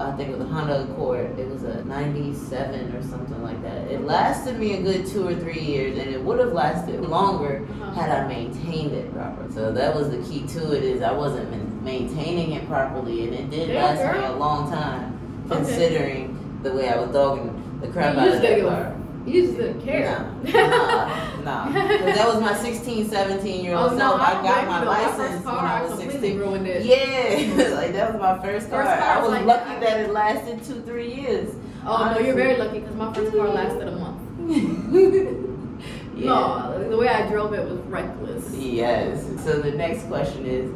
I 0.00 0.12
think 0.12 0.30
it 0.30 0.38
was 0.38 0.46
a 0.48 0.50
Honda 0.50 0.82
Accord. 0.84 1.38
It 1.38 1.48
was 1.50 1.62
a 1.64 1.84
97 1.84 2.94
or 2.96 3.02
something 3.02 3.42
like 3.42 3.60
that. 3.62 3.90
It 3.90 4.02
lasted 4.04 4.58
me 4.58 4.74
a 4.78 4.82
good 4.82 5.06
two 5.06 5.26
or 5.26 5.34
three 5.34 5.60
years, 5.60 5.98
and 5.98 6.08
it 6.08 6.20
would 6.22 6.38
have 6.38 6.52
lasted 6.52 7.00
longer 7.02 7.66
Uh-huh. 7.70 7.90
had 7.92 8.10
I 8.10 8.26
maintained 8.26 8.92
it 8.92 9.12
properly. 9.12 9.52
So 9.52 9.70
that 9.72 9.94
was 9.94 10.10
the 10.10 10.18
key 10.18 10.46
to 10.54 10.72
it 10.72 10.84
is 10.84 11.02
I 11.02 11.12
wasn't 11.12 11.84
maintaining 11.84 12.52
it 12.52 12.66
properly, 12.66 13.24
and 13.26 13.34
it 13.34 13.50
did 13.50 13.68
Yeah, 13.68 13.84
last 13.84 14.16
me 14.18 14.24
a 14.24 14.32
long 14.32 14.70
time, 14.70 15.18
Okay. 15.50 15.56
considering 15.56 16.38
the 16.62 16.72
way 16.72 16.88
I 16.88 16.98
was 16.98 17.10
dogging 17.12 17.78
the 17.82 17.88
crap 17.88 18.14
You 18.14 18.20
out 18.20 18.28
of 18.28 18.42
that 18.42 18.60
car. 18.62 18.96
You 19.26 19.42
just 19.42 19.56
didn't 19.58 19.82
care. 19.82 20.24
Nah, 20.44 20.50
nah, 20.50 21.20
'Cause 21.44 22.14
that 22.16 22.26
was 22.26 22.40
my 22.40 22.54
16, 22.54 23.08
17 23.08 23.64
year 23.64 23.74
old 23.76 23.92
Oh, 23.92 23.94
no, 23.94 23.98
self. 23.98 24.20
I 24.20 24.24
I 24.38 24.42
got 24.42 24.66
my 24.66 24.78
you, 24.78 24.84
though. 24.84 24.90
My 24.90 25.02
license 25.06 25.32
first 25.34 25.44
when 25.46 25.54
I 25.54 25.82
was 25.82 25.90
completely 25.90 26.20
16. 26.20 26.38
ruined 26.38 26.66
it. 26.66 26.84
Yeah, 26.84 27.74
like 27.76 27.92
that 27.94 28.12
was 28.12 28.20
my 28.20 28.38
first 28.44 28.70
car. 28.70 28.84
First 28.84 29.00
car 29.00 29.16
I 29.16 29.20
was 29.20 29.30
like 29.30 29.44
lucky 29.46 29.70
that. 29.70 29.80
that 29.80 30.00
it 30.00 30.12
lasted 30.12 30.64
two, 30.64 30.80
three 30.82 31.12
years. 31.14 31.54
Oh 31.86 32.12
no, 32.12 32.18
you're 32.20 32.34
very 32.34 32.56
lucky 32.56 32.80
because 32.80 32.94
my 32.96 33.12
first 33.12 33.32
car 33.34 33.48
lasted 33.48 33.88
a 33.88 33.92
month. 33.92 34.18
yeah. 36.16 36.26
No, 36.26 36.88
the 36.90 36.96
way 36.96 37.08
I 37.08 37.28
drove 37.28 37.52
it 37.54 37.64
was 37.68 37.78
reckless. 37.88 38.54
Yes. 38.54 39.24
So 39.44 39.60
the 39.60 39.70
next 39.72 40.04
question 40.06 40.44
is 40.44 40.70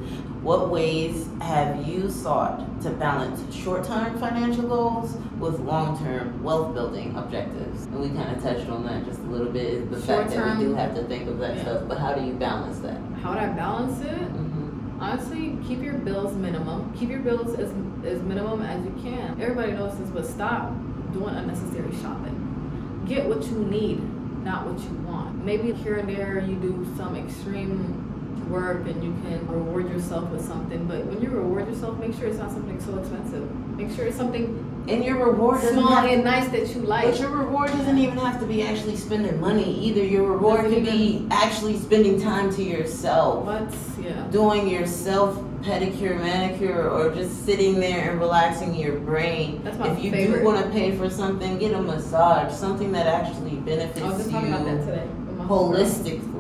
what 0.45 0.69
ways 0.69 1.27
have 1.41 1.89
you 1.89 2.11
sought 2.11 2.83
to 2.83 2.91
balance 2.91 3.41
short-term 3.57 4.19
financial 4.19 4.65
goals 4.65 5.17
with 5.39 5.59
long-term 5.61 6.43
wealth-building 6.43 7.17
objectives? 7.17 7.87
And 7.87 7.99
we 7.99 8.11
kind 8.11 8.37
of 8.37 8.43
touched 8.43 8.69
on 8.69 8.85
that 8.85 9.07
just 9.07 9.21
a 9.21 9.23
little 9.23 9.51
bit. 9.51 9.65
Is 9.65 9.89
the 9.89 9.97
fact 10.03 10.31
that 10.33 10.59
we 10.59 10.65
do 10.65 10.75
have 10.75 10.95
to 10.97 11.05
think 11.05 11.29
of 11.31 11.39
that 11.39 11.57
Yeah. 11.57 11.63
stuff, 11.63 11.89
but 11.89 11.97
how 11.97 12.13
do 12.13 12.23
you 12.27 12.35
balance 12.35 12.79
that? 12.81 12.99
How 13.23 13.31
would 13.31 13.39
I 13.39 13.47
balance 13.53 13.99
it? 14.03 14.07
Mm-hmm. 14.21 15.01
Honestly, 15.01 15.57
keep 15.67 15.83
your 15.83 15.95
bills 15.95 16.35
minimum. 16.35 16.93
Keep 16.95 17.09
your 17.09 17.21
bills 17.21 17.55
as, 17.55 17.73
as 18.05 18.23
minimum 18.23 18.61
as 18.61 18.85
you 18.85 18.95
can. 19.03 19.41
Everybody 19.41 19.73
knows 19.73 19.97
this, 19.99 20.11
but 20.11 20.27
stop 20.27 20.73
doing 21.15 21.35
unnecessary 21.35 21.91
shopping. 22.03 23.03
Get 23.09 23.27
what 23.27 23.43
you 23.47 23.59
need, 23.61 24.03
not 24.45 24.67
what 24.67 24.79
you 24.79 24.95
want. 25.09 25.43
Maybe 25.43 25.73
here 25.73 25.95
and 25.97 26.09
there 26.09 26.39
you 26.39 26.57
do 26.57 26.87
some 26.99 27.17
extreme 27.17 28.14
work 28.45 28.87
and 28.87 29.03
you 29.03 29.13
can 29.23 29.47
reward 29.49 29.91
yourself 29.91 30.31
with 30.31 30.45
something, 30.45 30.87
but 30.87 31.05
when 31.07 31.21
you 31.21 31.31
reward 31.31 31.69
yourself, 31.69 31.99
make 31.99 32.15
sure 32.17 32.27
it's 32.29 32.39
not 32.39 32.51
something 32.51 32.81
so 32.81 32.99
expensive. 32.99 33.49
Make 33.77 33.91
sure 33.95 34.07
it's 34.07 34.17
something 34.17 34.45
And 34.89 35.05
your 35.05 35.25
reward 35.25 35.61
small 35.63 35.89
have 35.89 36.05
and 36.11 36.25
nice 36.25 36.49
that 36.51 36.69
you 36.75 36.83
like. 36.83 37.07
But 37.11 37.21
your 37.21 37.31
reward 37.31 37.71
doesn't 37.73 37.99
even 37.99 38.19
have 38.19 38.39
to 38.41 38.47
be 38.47 38.63
actually 38.63 38.97
spending 38.97 39.41
money 39.41 39.79
either. 39.81 40.05
Your 40.05 40.31
reward 40.33 40.65
Doesn't 40.65 40.85
be 40.85 41.27
actually 41.31 41.79
spending 41.79 42.21
time 42.21 42.55
to 42.55 42.63
yourself. 42.63 43.47
What? 43.47 43.75
Yeah. 44.05 44.27
Doing 44.31 44.69
your 44.69 44.87
self 44.87 45.39
pedicure, 45.63 46.19
manicure, 46.21 46.91
or 46.91 47.15
just 47.15 47.47
sitting 47.47 47.81
there 47.81 48.11
and 48.11 48.21
relaxing 48.21 48.75
your 48.75 48.99
brain. 48.99 49.63
That's 49.65 49.79
my 49.79 49.91
if 49.93 50.05
you 50.05 50.11
favorite. 50.11 50.41
do 50.41 50.45
want 50.45 50.63
to 50.65 50.71
pay 50.71 50.95
for 50.97 51.09
something, 51.09 51.59
get 51.59 51.73
a 51.73 51.81
massage, 51.81 52.53
something 52.55 52.93
that 52.93 53.07
actually 53.07 53.57
benefits 53.57 54.03
I 54.03 54.09
was 54.09 54.17
just 54.19 54.27
you 54.31 54.33
talking 54.37 54.53
about 54.53 54.67
that 54.67 54.85
today. 54.85 55.07
with 55.07 55.39
holistically. 55.49 56.34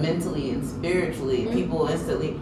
Mentally, 0.00 0.50
and 0.50 0.64
spiritually. 0.66 1.46
Mhm. 1.46 1.52
People 1.52 1.86
instantly, 1.88 2.38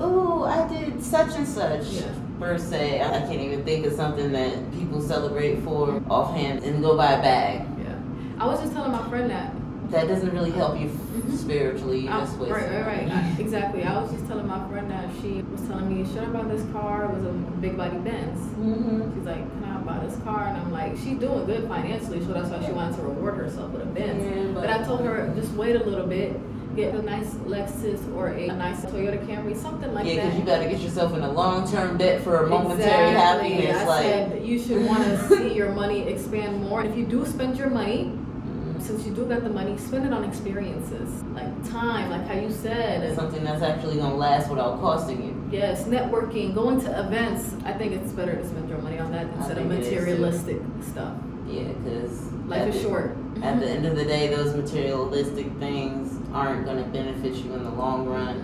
oh, 0.00 0.44
I 0.44 0.66
did 0.68 1.02
such 1.02 1.34
and 1.36 1.46
such. 1.46 1.84
Yeah. 1.86 2.02
Per 2.40 2.58
se, 2.58 3.00
I 3.00 3.20
can't 3.26 3.40
even 3.40 3.62
think 3.64 3.86
of 3.86 3.92
something 3.92 4.32
that 4.32 4.52
people 4.72 5.00
celebrate 5.00 5.62
for 5.62 6.02
offhand 6.10 6.64
and 6.64 6.82
go 6.82 6.96
buy 6.96 7.12
a 7.12 7.22
bag. 7.22 7.66
Yeah. 7.78 7.94
I 8.40 8.46
was 8.46 8.60
just 8.60 8.72
telling 8.72 8.92
my 8.92 9.06
friend 9.08 9.30
that. 9.30 9.52
That 9.90 10.08
doesn't 10.08 10.32
really 10.32 10.50
help 10.50 10.80
you 10.80 10.88
Mhm. 10.88 11.36
spiritually. 11.36 12.00
You 12.00 12.10
I- 12.10 12.20
just 12.20 12.36
right, 12.40 12.50
right, 12.50 12.86
right. 12.86 13.08
I- 13.12 13.40
exactly. 13.40 13.84
I 13.84 14.00
was 14.02 14.10
just 14.10 14.26
telling 14.26 14.48
my 14.48 14.58
friend 14.68 14.90
that 14.90 15.04
she 15.22 15.44
was 15.52 15.60
telling 15.68 15.88
me, 15.94 16.04
should 16.10 16.24
I 16.24 16.26
buy 16.26 16.42
this 16.48 16.64
car? 16.72 17.04
It 17.04 17.10
was 17.16 17.24
a 17.26 17.32
big 17.60 17.76
body 17.76 17.98
Benz. 17.98 18.40
Mhm. 18.58 19.14
She's 19.14 19.24
like, 19.26 19.44
can 19.62 19.70
I 19.70 19.76
buy 19.82 20.04
this 20.04 20.16
car? 20.24 20.46
And 20.48 20.56
I'm 20.56 20.72
like, 20.72 20.96
she's 20.96 21.18
doing 21.18 21.44
good 21.46 21.68
financially, 21.68 22.20
so 22.24 22.32
that's 22.32 22.48
why 22.50 22.64
she 22.66 22.72
wanted 22.72 22.96
to 22.96 23.02
reward 23.02 23.36
herself 23.36 23.70
with 23.72 23.82
a 23.82 23.86
Benz. 23.86 24.24
Yeah, 24.24 24.42
But 24.54 24.70
I 24.70 24.82
told 24.82 25.02
her, 25.02 25.30
just 25.36 25.54
wait 25.54 25.76
a 25.76 25.84
little 25.84 26.06
bit, 26.08 26.40
get 26.74 26.94
a 26.94 27.02
nice 27.02 27.34
Lexus 27.46 28.14
or 28.14 28.28
a, 28.28 28.48
a 28.48 28.54
nice 28.54 28.80
Toyota 28.84 29.24
Camry, 29.26 29.56
something 29.56 29.92
like 29.92 30.06
yeah, 30.06 30.16
that. 30.16 30.24
because 30.24 30.38
you 30.38 30.44
got 30.44 30.58
to 30.58 30.68
get 30.68 30.80
yourself 30.80 31.14
in 31.14 31.22
a 31.22 31.32
long-term 31.32 31.98
debt 31.98 32.22
for 32.22 32.44
a 32.44 32.48
momentary 32.48 33.10
Exactly. 33.10 33.50
happiness. 33.52 33.76
I 33.76 33.84
like, 33.86 34.02
said 34.04 34.46
you 34.46 34.58
should 34.58 34.84
want 34.86 35.04
to 35.04 35.28
see 35.28 35.54
your 35.54 35.72
money 35.72 36.00
expand 36.08 36.62
more. 36.62 36.84
If 36.84 36.96
you 36.96 37.06
do 37.06 37.24
spend 37.26 37.56
your 37.56 37.70
money, 37.70 38.12
mm, 38.12 38.82
since 38.82 39.06
you 39.06 39.14
do 39.14 39.24
got 39.26 39.44
the 39.44 39.50
money, 39.50 39.76
spend 39.78 40.06
it 40.06 40.12
on 40.12 40.24
experiences, 40.24 41.22
like 41.32 41.70
time, 41.70 42.10
like 42.10 42.26
how 42.26 42.34
you 42.34 42.50
said. 42.50 43.14
something 43.14 43.44
that's 43.44 43.62
actually 43.62 43.96
gonna 43.96 44.16
last 44.16 44.50
without 44.50 44.80
costing 44.80 45.22
you. 45.22 45.48
Yes, 45.50 45.84
networking, 45.84 46.54
going 46.54 46.80
to 46.80 47.00
events. 47.06 47.54
I 47.64 47.72
think 47.72 47.92
it's 47.92 48.12
better 48.12 48.34
to 48.34 48.46
spend 48.46 48.68
your 48.68 48.78
money 48.78 48.98
on 48.98 49.12
that 49.12 49.26
instead 49.36 49.58
of 49.58 49.68
think 49.68 49.72
it 49.74 49.80
is, 49.80 49.88
too. 49.88 49.94
materialistic 49.96 50.58
stuff. 50.82 51.14
Yeah, 51.46 51.68
because 51.68 52.32
Life 52.46 52.74
is 52.74 52.82
short. 52.82 53.16
At 53.42 53.60
the 53.60 53.66
end 53.70 53.86
of 53.86 53.96
the 53.96 54.04
day, 54.04 54.28
those 54.28 54.54
materialistic 54.54 55.46
things 55.58 56.13
aren't 56.34 56.66
gonna 56.66 56.84
benefit 56.84 57.34
you 57.34 57.54
in 57.54 57.64
the 57.64 57.70
long 57.70 58.06
run. 58.06 58.40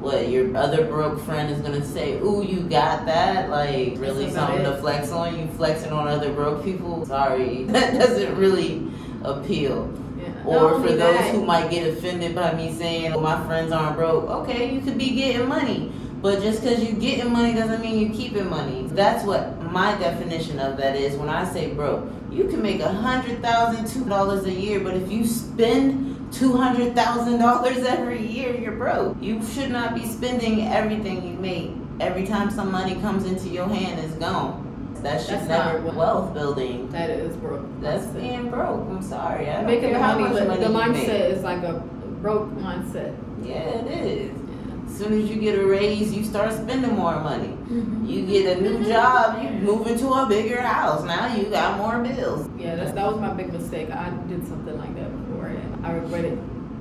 What 0.00 0.28
your 0.28 0.56
other 0.56 0.86
broke 0.86 1.20
friend 1.20 1.50
is 1.50 1.60
gonna 1.60 1.84
say? 1.84 2.18
Ooh, 2.18 2.42
you 2.42 2.60
got 2.60 3.06
that? 3.06 3.50
Like 3.50 3.98
really 3.98 4.30
something 4.30 4.62
to 4.62 4.78
flex 4.78 5.10
on? 5.12 5.38
You 5.38 5.46
flexing 5.48 5.92
on 5.92 6.08
other 6.08 6.32
broke 6.32 6.64
people? 6.64 7.04
Sorry, 7.06 7.64
that 7.68 7.94
doesn't 7.94 8.36
really 8.36 8.88
appeal. 9.22 9.92
Yeah. 10.18 10.32
Or 10.46 10.80
for 10.80 10.88
those 10.88 10.98
that, 10.98 11.34
who 11.34 11.44
might 11.44 11.70
get 11.70 11.86
offended 11.86 12.34
by 12.34 12.54
me 12.54 12.72
saying 12.72 13.12
"Oh, 13.12 13.20
my 13.20 13.44
friends 13.46 13.70
aren't 13.72 13.96
broke, 13.96 14.28
okay, 14.30 14.72
you 14.72 14.80
could 14.80 14.96
be 14.96 15.14
getting 15.14 15.48
money. 15.48 15.92
But 16.22 16.40
just 16.40 16.62
because 16.62 16.82
you're 16.82 16.98
getting 16.98 17.30
money 17.30 17.52
doesn't 17.52 17.80
mean 17.82 18.00
you're 18.00 18.16
keeping 18.16 18.48
money. 18.48 18.88
That's 18.92 19.24
what 19.24 19.60
my 19.70 19.96
definition 19.98 20.58
of 20.58 20.76
that 20.78 20.96
is 20.96 21.14
when 21.16 21.28
I 21.28 21.44
say 21.44 21.72
broke. 21.74 22.10
You 22.30 22.44
can 22.48 22.62
make 22.62 22.80
a 22.80 22.90
hundred 22.90 23.42
thousand 23.42 23.86
two 23.86 24.08
dollars 24.08 24.44
a 24.44 24.52
year, 24.52 24.80
but 24.80 24.94
if 24.94 25.10
you 25.10 25.26
spend 25.26 26.05
two 26.32 26.56
hundred 26.56 26.94
thousand 26.94 27.38
dollars 27.38 27.78
every 27.78 28.24
year, 28.26 28.54
you're 28.56 28.72
broke. 28.72 29.16
You 29.22 29.42
should 29.46 29.70
not 29.70 29.94
be 29.94 30.04
spending 30.06 30.68
everything 30.68 31.26
you 31.26 31.34
make. 31.34 31.70
Every 32.00 32.26
time 32.26 32.50
some 32.50 32.70
money 32.70 32.94
comes 32.96 33.24
into 33.24 33.48
your 33.48 33.68
hand, 33.68 34.00
it's 34.00 34.14
gone. 34.14 34.62
That 35.02 35.20
should 35.20 35.34
That's 35.40 35.48
never 35.48 35.80
not 35.80 35.94
wealth 35.94 36.34
building. 36.34 36.90
that 36.90 37.10
is 37.10 37.36
broke. 37.36 37.64
That's 37.80 38.06
being 38.08 38.50
broke. 38.50 38.80
I'm 38.88 39.02
sorry. 39.02 39.48
I 39.50 39.62
making 39.62 39.90
care 39.90 39.92
the 39.94 40.02
how 40.02 40.18
money. 40.18 40.34
much 40.34 40.46
money 40.48 40.60
the 40.64 40.70
you 40.70 40.78
make. 40.78 41.08
mindset 41.08 41.30
is 41.30 41.42
like 41.42 41.62
a 41.62 41.74
broke 42.20 42.50
mindset. 42.56 43.14
Yeah, 43.42 43.54
it 43.58 43.86
is. 43.86 44.30
Yeah. 44.32 44.74
As 44.86 44.96
soon 44.98 45.12
as 45.20 45.28
you 45.30 45.36
get 45.36 45.58
a 45.58 45.66
raise, 45.66 46.12
you 46.14 46.24
start 46.24 46.52
spending 46.52 46.94
more 46.96 47.20
money. 47.20 47.48
Mm-hmm. 47.48 48.06
You 48.06 48.26
get 48.26 48.56
a 48.56 48.60
new 48.60 48.84
job, 48.88 49.42
you 49.42 49.50
move 49.50 49.86
into 49.86 50.08
a 50.08 50.26
bigger 50.26 50.60
house. 50.62 51.04
Now 51.04 51.34
you 51.34 51.44
got 51.50 51.78
more 51.78 51.98
bills. 52.02 52.48
Yeah, 52.58 52.76
that's, 52.76 52.92
that 52.92 53.06
was 53.06 53.20
my 53.20 53.32
big 53.34 53.52
mistake. 53.52 53.90
I 53.90 54.10
did 54.28 54.46
something 54.48 54.76
like 54.78 54.94
that 54.96 55.05
I 55.86 55.92
regret 55.92 56.24
it. 56.24 56.38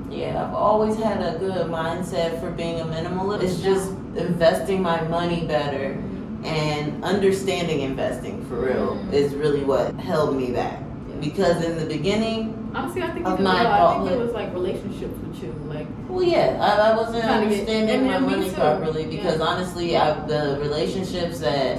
Yeah, 0.10 0.44
I've 0.46 0.54
always 0.54 0.96
had 0.98 1.22
a 1.22 1.38
good 1.40 1.68
mindset 1.68 2.40
for 2.40 2.52
being 2.52 2.80
a 2.80 2.86
minimalist. 2.86 3.44
It's 3.44 3.60
just 3.62 3.90
investing 4.16 4.82
my 4.82 5.02
money 5.08 5.46
better 5.46 5.98
and 6.44 7.04
understanding 7.04 7.82
investing 7.82 8.46
for 8.46 8.56
real 8.56 8.96
Mhm. 8.96 9.14
is 9.14 9.34
really 9.36 9.64
what 9.64 9.94
held 9.96 10.36
me 10.38 10.52
back. 10.52 10.80
Because 11.22 11.64
in 11.64 11.78
the 11.80 11.86
beginning, 11.86 12.54
Honestly, 12.76 13.02
I 13.04 13.08
think 13.12 13.26
Of 13.26 13.40
my 13.40 13.64
well. 13.64 13.88
I 13.88 13.98
think 14.00 14.12
it 14.12 14.20
was 14.20 14.34
like 14.34 14.54
relationships 14.54 15.18
with 15.26 15.42
you, 15.42 15.56
like 15.70 15.88
Well, 16.10 16.22
yeah, 16.24 16.58
I, 16.60 16.92
I 16.92 16.98
wasn't 16.98 17.24
understanding 17.24 18.06
my 18.06 18.20
money 18.20 18.50
too. 18.50 18.56
properly 18.56 19.06
because 19.06 19.40
honestly, 19.40 19.96
I, 19.96 20.14
the 20.28 20.58
relationships 20.62 21.40
that 21.40 21.78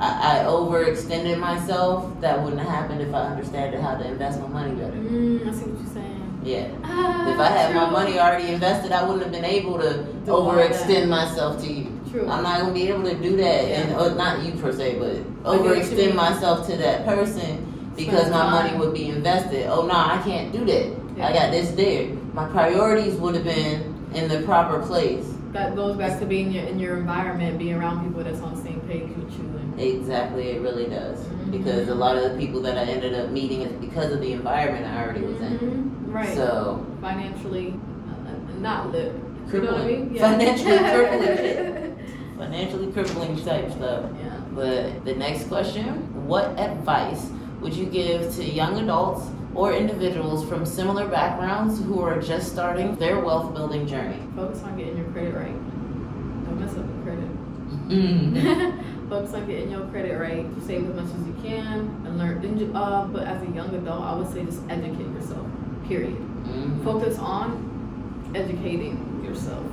I, 0.00 0.42
I 0.42 0.44
overextended 0.44 1.38
myself, 1.40 2.04
that 2.20 2.42
wouldn't 2.42 2.60
have 2.60 2.68
happened 2.70 3.00
if 3.00 3.12
I 3.14 3.22
understood 3.32 3.72
how 3.80 3.94
to 3.96 4.06
invest 4.06 4.38
my 4.42 4.48
money 4.48 4.72
better. 4.74 4.92
mm, 4.92 5.48
I 5.48 5.52
see 5.52 5.64
what 5.64 5.80
you're 5.80 5.94
saying. 5.94 6.17
Yeah. 6.48 6.66
Ah, 6.82 7.28
If 7.28 7.38
I 7.38 7.48
had 7.48 7.74
my 7.74 7.90
money 7.90 8.18
already 8.18 8.48
invested, 8.48 8.90
I 8.90 9.04
wouldn't 9.04 9.22
have 9.22 9.32
been 9.32 9.44
able 9.44 9.78
to 9.78 10.02
Do 10.24 10.32
overextend 10.32 11.08
myself 11.08 11.60
to 11.62 11.70
you. 11.70 11.92
True. 12.10 12.26
I'm 12.26 12.42
not 12.42 12.60
gonna 12.60 12.72
be 12.72 12.88
able 12.88 13.04
to 13.04 13.14
do 13.14 13.36
that, 13.36 13.64
and 13.76 13.92
or 14.00 14.14
not 14.14 14.42
you 14.42 14.52
per 14.52 14.72
se, 14.72 14.98
but 14.98 15.10
I 15.10 15.12
get 15.12 15.24
what 15.44 15.44
you 15.44 15.58
overextend 15.58 16.14
myself 16.14 16.66
to 16.68 16.76
that 16.78 17.04
person 17.04 17.90
because 17.96 18.30
my 18.30 18.48
money 18.50 18.74
would 18.78 18.94
be 18.94 19.10
invested. 19.10 19.66
Oh 19.68 19.84
no, 19.86 19.92
I 19.92 20.22
can't 20.24 20.50
do 20.50 20.64
that. 20.64 20.86
I 21.20 21.32
got 21.34 21.50
this 21.50 21.70
there. 21.72 22.08
My 22.32 22.48
priorities 22.48 23.14
would 23.16 23.34
have 23.34 23.44
been 23.44 23.94
in 24.14 24.28
the 24.28 24.40
proper 24.42 24.80
place. 24.86 25.26
That 25.52 25.76
goes 25.76 25.96
back 25.96 26.18
to 26.20 26.26
being 26.26 26.50
your, 26.52 26.64
in 26.64 26.78
your 26.78 26.96
environment, 26.96 27.58
being 27.58 27.74
around 27.74 28.06
people 28.06 28.24
that's 28.24 28.40
on 28.40 28.54
the 28.54 28.62
same 28.62 28.80
page 28.88 29.08
with 29.16 29.32
you. 29.36 29.44
And 29.58 29.80
Exactly, 29.80 30.50
it 30.52 30.62
really 30.62 30.86
does. 30.86 31.18
Because 31.50 31.88
a 31.88 31.94
lot 31.94 32.16
of 32.16 32.32
the 32.32 32.38
people 32.38 32.60
that 32.62 32.76
I 32.78 32.82
ended 32.82 33.14
up 33.14 33.30
meeting 33.30 33.62
is 33.62 33.72
because 33.80 34.12
of 34.12 34.20
the 34.20 34.32
environment 34.32 34.86
I 34.86 35.02
already 35.04 35.22
was 35.22 35.40
in. 35.40 35.58
Mhm, 35.58 36.12
Right. 36.14 36.34
So 36.34 36.84
Financially, 37.00 37.74
uh, 38.08 38.60
not 38.60 38.90
lit. 38.92 39.12
You 39.52 39.60
know 39.60 39.72
what 39.72 39.80
I 39.80 39.84
Crippling. 39.84 40.12
mean? 40.12 40.18
Financially 40.18 40.78
crippling. 40.92 41.96
financially 42.38 42.92
crippling 42.92 43.36
type 43.44 43.70
stuff. 43.70 44.04
yeah. 44.22 44.36
But 44.54 45.04
the 45.04 45.14
next 45.14 45.48
question, 45.48 45.86
what 46.26 46.58
advice 46.58 47.30
would 47.60 47.74
you 47.74 47.86
give 47.86 48.34
to 48.36 48.44
young 48.44 48.78
adults 48.78 49.26
or 49.54 49.72
individuals 49.72 50.46
from 50.48 50.64
similar 50.66 51.08
backgrounds 51.08 51.80
who 51.82 52.00
are 52.00 52.20
just 52.20 52.52
starting 52.52 52.94
their 52.96 53.20
wealth 53.20 53.54
building 53.54 53.86
journey? 53.86 54.20
Focus 54.36 54.62
on 54.64 54.76
getting 54.76 54.96
your 54.98 55.06
credit 55.12 55.34
right. 55.34 55.54
Don't 56.44 56.60
mess 56.60 56.72
up 56.72 56.84
your 56.86 57.02
credit. 57.04 57.28
Mm. 57.88 58.84
focus 59.08 59.34
on 59.34 59.46
getting 59.46 59.70
your 59.70 59.86
credit 59.86 60.18
right. 60.18 60.46
Save 60.66 60.88
as 60.88 60.94
much 60.94 61.14
as 61.18 61.26
you 61.26 61.34
can 61.42 62.02
and 62.06 62.18
learn. 62.18 62.58
Ju- 62.58 62.72
uh, 62.74 63.06
but 63.06 63.22
as 63.24 63.42
a 63.42 63.50
young 63.52 63.74
adult, 63.74 64.02
I 64.02 64.14
would 64.16 64.32
say 64.32 64.44
just 64.44 64.60
educate 64.68 65.06
yourself. 65.14 65.46
Period. 65.86 66.16
Mhm. 66.46 66.84
Focus 66.84 67.18
on 67.18 68.30
educating 68.34 69.22
yourself. 69.24 69.64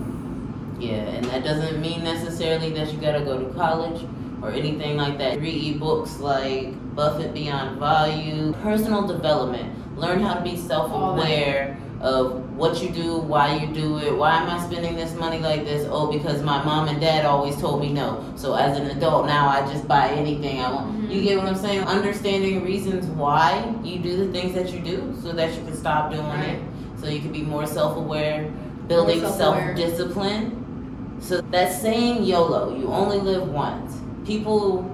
Yeah, 0.80 0.94
and 0.96 1.26
that 1.26 1.44
doesn't 1.44 1.82
mean 1.82 2.04
necessarily 2.04 2.72
that 2.74 2.92
you 2.92 3.00
gotta 3.00 3.22
go 3.24 3.38
to 3.40 3.46
college 3.54 4.02
or 4.42 4.52
anything 4.52 4.98
like 4.98 5.18
that. 5.18 5.40
Read 5.40 5.80
books 5.80 6.20
like 6.20 6.74
Buffett 6.96 7.34
Beyond 7.34 7.80
Value, 7.80 8.54
personal 8.64 9.08
development. 9.08 9.70
Learn 9.98 10.20
how 10.20 10.34
to 10.34 10.42
be 10.42 10.58
self 10.58 10.92
aware 10.94 11.78
of 12.06 12.56
what 12.56 12.84
you 12.84 12.90
do, 12.90 13.18
why 13.18 13.56
you 13.58 13.68
do 13.74 13.98
it, 13.98 14.16
why 14.16 14.38
am 14.38 14.48
I 14.48 14.64
spending 14.64 14.96
this 14.96 15.16
money 15.16 15.40
like 15.40 15.66
this? 15.66 15.88
Oh, 15.90 16.12
because 16.12 16.44
my 16.44 16.64
mom 16.64 16.88
and 16.88 17.02
dad 17.02 17.26
always 17.26 17.58
told 17.58 17.82
me 17.82 17.92
no. 17.92 18.24
So 18.36 18.54
as 18.54 18.78
an 18.78 18.86
adult 18.96 19.26
now, 19.26 19.48
I 19.48 19.62
just 19.72 19.88
buy 19.88 20.10
anything 20.10 20.60
I 20.60 20.72
want. 20.72 20.88
Mhm. 20.88 21.12
You 21.12 21.22
get 21.24 21.38
what 21.40 21.48
I'm 21.48 21.56
saying? 21.56 21.82
Understanding 21.82 22.64
reasons 22.64 23.08
why 23.08 23.74
you 23.84 23.98
do 23.98 24.18
the 24.18 24.32
things 24.32 24.54
that 24.54 24.72
you 24.72 24.82
do 24.82 25.16
so 25.24 25.32
that 25.32 25.50
you 25.56 25.64
can 25.66 25.76
stop 25.76 26.12
doing 26.12 26.24
Right. 26.28 26.50
it. 26.50 26.60
So 27.02 27.08
you 27.10 27.20
can 27.20 27.32
be 27.32 27.42
more 27.42 27.66
self 27.66 27.98
aware, 27.98 28.52
building 28.88 29.22
self 29.22 29.58
discipline. 29.76 31.18
So 31.20 31.42
that 31.52 31.72
saying 31.74 32.24
YOLO, 32.24 32.76
you 32.76 32.88
only 32.88 33.18
live 33.18 33.50
once. 33.52 33.98
People, 34.28 34.86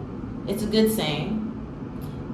it's 0.48 0.64
a 0.64 0.68
good 0.68 0.90
saying, 0.90 1.41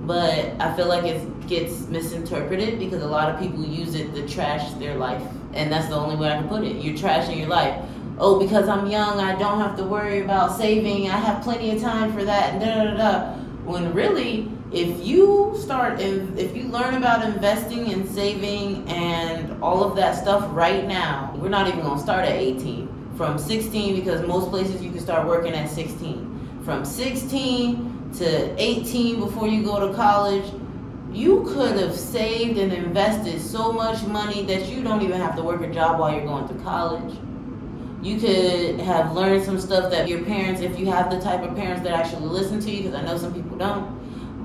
but 0.07 0.55
I 0.59 0.73
feel 0.75 0.87
like 0.87 1.03
it 1.03 1.47
gets 1.47 1.87
misinterpreted 1.87 2.79
because 2.79 3.03
a 3.03 3.07
lot 3.07 3.29
of 3.29 3.39
people 3.39 3.63
use 3.65 3.93
it 3.93 4.15
to 4.15 4.27
trash 4.27 4.71
their 4.75 4.95
life. 4.95 5.21
And 5.53 5.71
that's 5.71 5.89
the 5.89 5.95
only 5.95 6.15
way 6.15 6.29
I 6.31 6.37
can 6.37 6.47
put 6.47 6.63
it. 6.63 6.77
You're 6.77 6.95
trashing 6.95 7.37
your 7.37 7.49
life. 7.49 7.83
Oh, 8.17 8.39
because 8.39 8.69
I'm 8.69 8.87
young, 8.87 9.19
I 9.19 9.37
don't 9.37 9.59
have 9.59 9.75
to 9.77 9.83
worry 9.83 10.21
about 10.21 10.57
saving. 10.57 11.09
I 11.09 11.17
have 11.17 11.43
plenty 11.43 11.75
of 11.75 11.81
time 11.81 12.13
for 12.13 12.23
that. 12.23 12.59
Da 12.59 12.85
da 12.85 12.97
da. 12.97 13.33
When 13.65 13.93
really, 13.93 14.49
if 14.71 15.05
you 15.05 15.55
start, 15.59 15.99
if 15.99 16.55
you 16.55 16.63
learn 16.63 16.95
about 16.95 17.25
investing 17.25 17.91
and 17.91 18.09
saving 18.09 18.87
and 18.87 19.61
all 19.61 19.83
of 19.83 19.95
that 19.97 20.15
stuff 20.15 20.47
right 20.51 20.87
now, 20.87 21.35
we're 21.37 21.49
not 21.49 21.67
even 21.67 21.81
gonna 21.81 22.01
start 22.01 22.23
at 22.25 22.31
18. 22.31 22.87
From 23.17 23.37
16, 23.37 23.95
because 23.95 24.25
most 24.25 24.49
places 24.51 24.81
you 24.81 24.91
can 24.91 24.99
start 24.99 25.27
working 25.27 25.53
at 25.53 25.69
16. 25.69 26.61
From 26.63 26.85
16 26.85 27.96
to 28.15 28.61
18 28.61 29.19
before 29.19 29.47
you 29.47 29.63
go 29.63 29.87
to 29.87 29.93
college, 29.93 30.45
you 31.11 31.43
could 31.47 31.77
have 31.77 31.95
saved 31.95 32.57
and 32.57 32.71
invested 32.71 33.41
so 33.41 33.71
much 33.71 34.05
money 34.05 34.43
that 34.43 34.67
you 34.69 34.83
don't 34.83 35.01
even 35.01 35.19
have 35.19 35.35
to 35.35 35.43
work 35.43 35.61
a 35.61 35.71
job 35.71 35.99
while 35.99 36.13
you're 36.13 36.25
going 36.25 36.47
to 36.47 36.53
college. 36.63 37.17
You 38.01 38.19
could 38.19 38.79
have 38.81 39.13
learned 39.13 39.43
some 39.43 39.59
stuff 39.59 39.89
that 39.91 40.07
your 40.07 40.23
parents, 40.23 40.61
if 40.61 40.79
you 40.79 40.85
have 40.87 41.09
the 41.09 41.19
type 41.19 41.41
of 41.41 41.55
parents 41.55 41.81
that 41.83 41.93
actually 41.93 42.27
listen 42.27 42.59
to 42.59 42.71
you, 42.71 42.83
because 42.83 42.95
I 42.95 43.03
know 43.03 43.17
some 43.17 43.33
people 43.33 43.57
don't, 43.57 43.97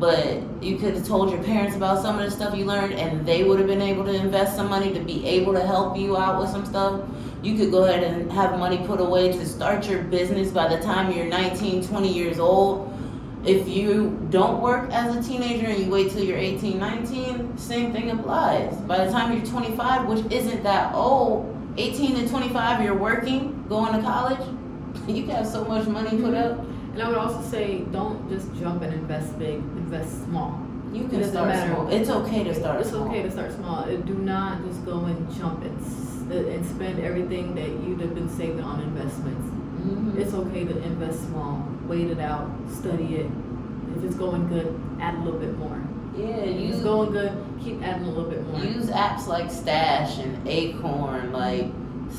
but 0.03 0.42
you 0.61 0.79
could 0.79 0.94
have 0.94 1.07
told 1.07 1.31
your 1.31 1.42
parents 1.44 1.77
about 1.77 2.03
some 2.03 2.18
of 2.18 2.25
the 2.25 2.31
stuff 2.31 2.57
you 2.57 2.64
learned 2.64 2.94
and 2.94 3.25
they 3.25 3.44
would 3.44 3.59
have 3.61 3.68
been 3.68 3.83
able 3.83 4.05
to 4.05 4.12
invest 4.12 4.57
some 4.57 4.68
money 4.68 4.92
to 4.92 4.98
be 4.98 5.25
able 5.27 5.53
to 5.53 5.64
help 5.64 5.96
you 5.96 6.16
out 6.16 6.40
with 6.40 6.48
some 6.51 6.66
stuff. 6.66 7.03
You 7.42 7.57
could 7.57 7.70
go 7.70 7.85
ahead 7.85 8.03
and 8.03 8.33
have 8.33 8.59
money 8.59 8.79
put 8.79 9.01
away 9.01 9.31
to 9.31 9.46
start 9.46 9.88
your 9.88 10.03
business 10.03 10.51
by 10.51 10.75
the 10.75 10.83
time 10.83 11.12
you're 11.12 11.27
19, 11.27 11.87
20 11.87 12.12
years 12.12 12.40
old. 12.40 12.92
If 13.44 13.66
you 13.68 14.24
don't 14.31 14.61
work 14.62 14.90
as 14.92 15.16
a 15.16 15.22
teenager 15.28 15.66
and 15.66 15.83
you 15.85 15.90
wait 15.90 16.12
till 16.12 16.22
you're 16.22 16.38
18, 16.38 16.78
19, 16.78 17.59
same 17.59 17.92
thing 17.92 18.11
applies. 18.11 18.74
By 18.83 19.05
the 19.05 19.11
time 19.11 19.37
you're 19.37 19.44
25, 19.44 20.07
which 20.07 20.33
isn't 20.33 20.62
that 20.62 20.94
old, 20.94 21.48
18 21.76 22.14
to 22.20 22.28
25, 22.28 22.85
you're 22.85 22.96
working, 22.96 23.64
going 23.68 23.94
to 23.94 24.02
college, 24.02 24.40
you 25.09 25.26
have 25.26 25.46
so 25.46 25.64
much 25.64 25.88
money 25.88 26.11
put 26.20 26.35
up. 26.35 26.59
And 26.92 27.02
I 27.02 27.09
would 27.09 27.18
also 27.18 27.42
say, 27.42 27.81
don't 27.90 28.28
just 28.28 28.55
jump 28.61 28.83
and 28.83 28.92
invest 28.94 29.37
big. 29.38 29.55
Invest 29.55 30.24
small. 30.24 30.61
You 30.92 31.09
can 31.09 31.24
start 31.24 31.48
matter. 31.48 31.72
small. 31.72 31.88
It's 31.88 32.11
okay 32.11 32.44
to 32.44 32.55
start 32.55 32.81
It's 32.83 32.90
small. 32.90 33.09
okay 33.09 33.22
to 33.22 33.31
start 33.31 33.50
small. 33.52 33.76
Uh, 33.85 33.96
Do 33.96 34.14
not 34.14 34.62
just 34.64 34.85
go 34.85 35.07
and 35.07 35.35
jump 35.35 35.64
and 35.64 35.78
uh, 36.31 36.35
and 36.50 36.64
spend 36.66 37.00
everything 37.00 37.55
that 37.57 37.68
you'd 37.83 38.00
have 38.02 38.14
been 38.14 38.28
saving 38.28 38.61
on 38.62 38.81
investments. 38.83 39.48
Mhm. 39.83 40.18
It's 40.18 40.35
okay 40.35 40.64
to 40.66 40.76
invest 40.85 41.24
small. 41.28 41.66
Wait 41.87 42.09
it 42.11 42.18
out. 42.21 42.49
Study 42.71 43.16
it. 43.16 43.31
If 43.97 44.05
it's 44.05 44.14
going 44.16 44.49
good, 44.49 44.79
add 45.01 45.14
a 45.16 45.18
little 45.23 45.38
bit 45.40 45.57
more. 45.59 45.81
Yeah, 46.16 46.27
If 46.27 46.57
it's 46.57 46.77
use 46.77 46.81
going 46.81 47.12
good, 47.12 47.33
keep 47.62 47.83
adding 47.83 48.07
a 48.07 48.11
little 48.11 48.31
bit 48.31 48.47
more. 48.49 48.61
use 48.61 48.87
apps 48.90 49.27
like 49.27 49.51
Stash 49.51 50.18
and 50.18 50.47
Acorn, 50.49 51.33
like 51.33 51.66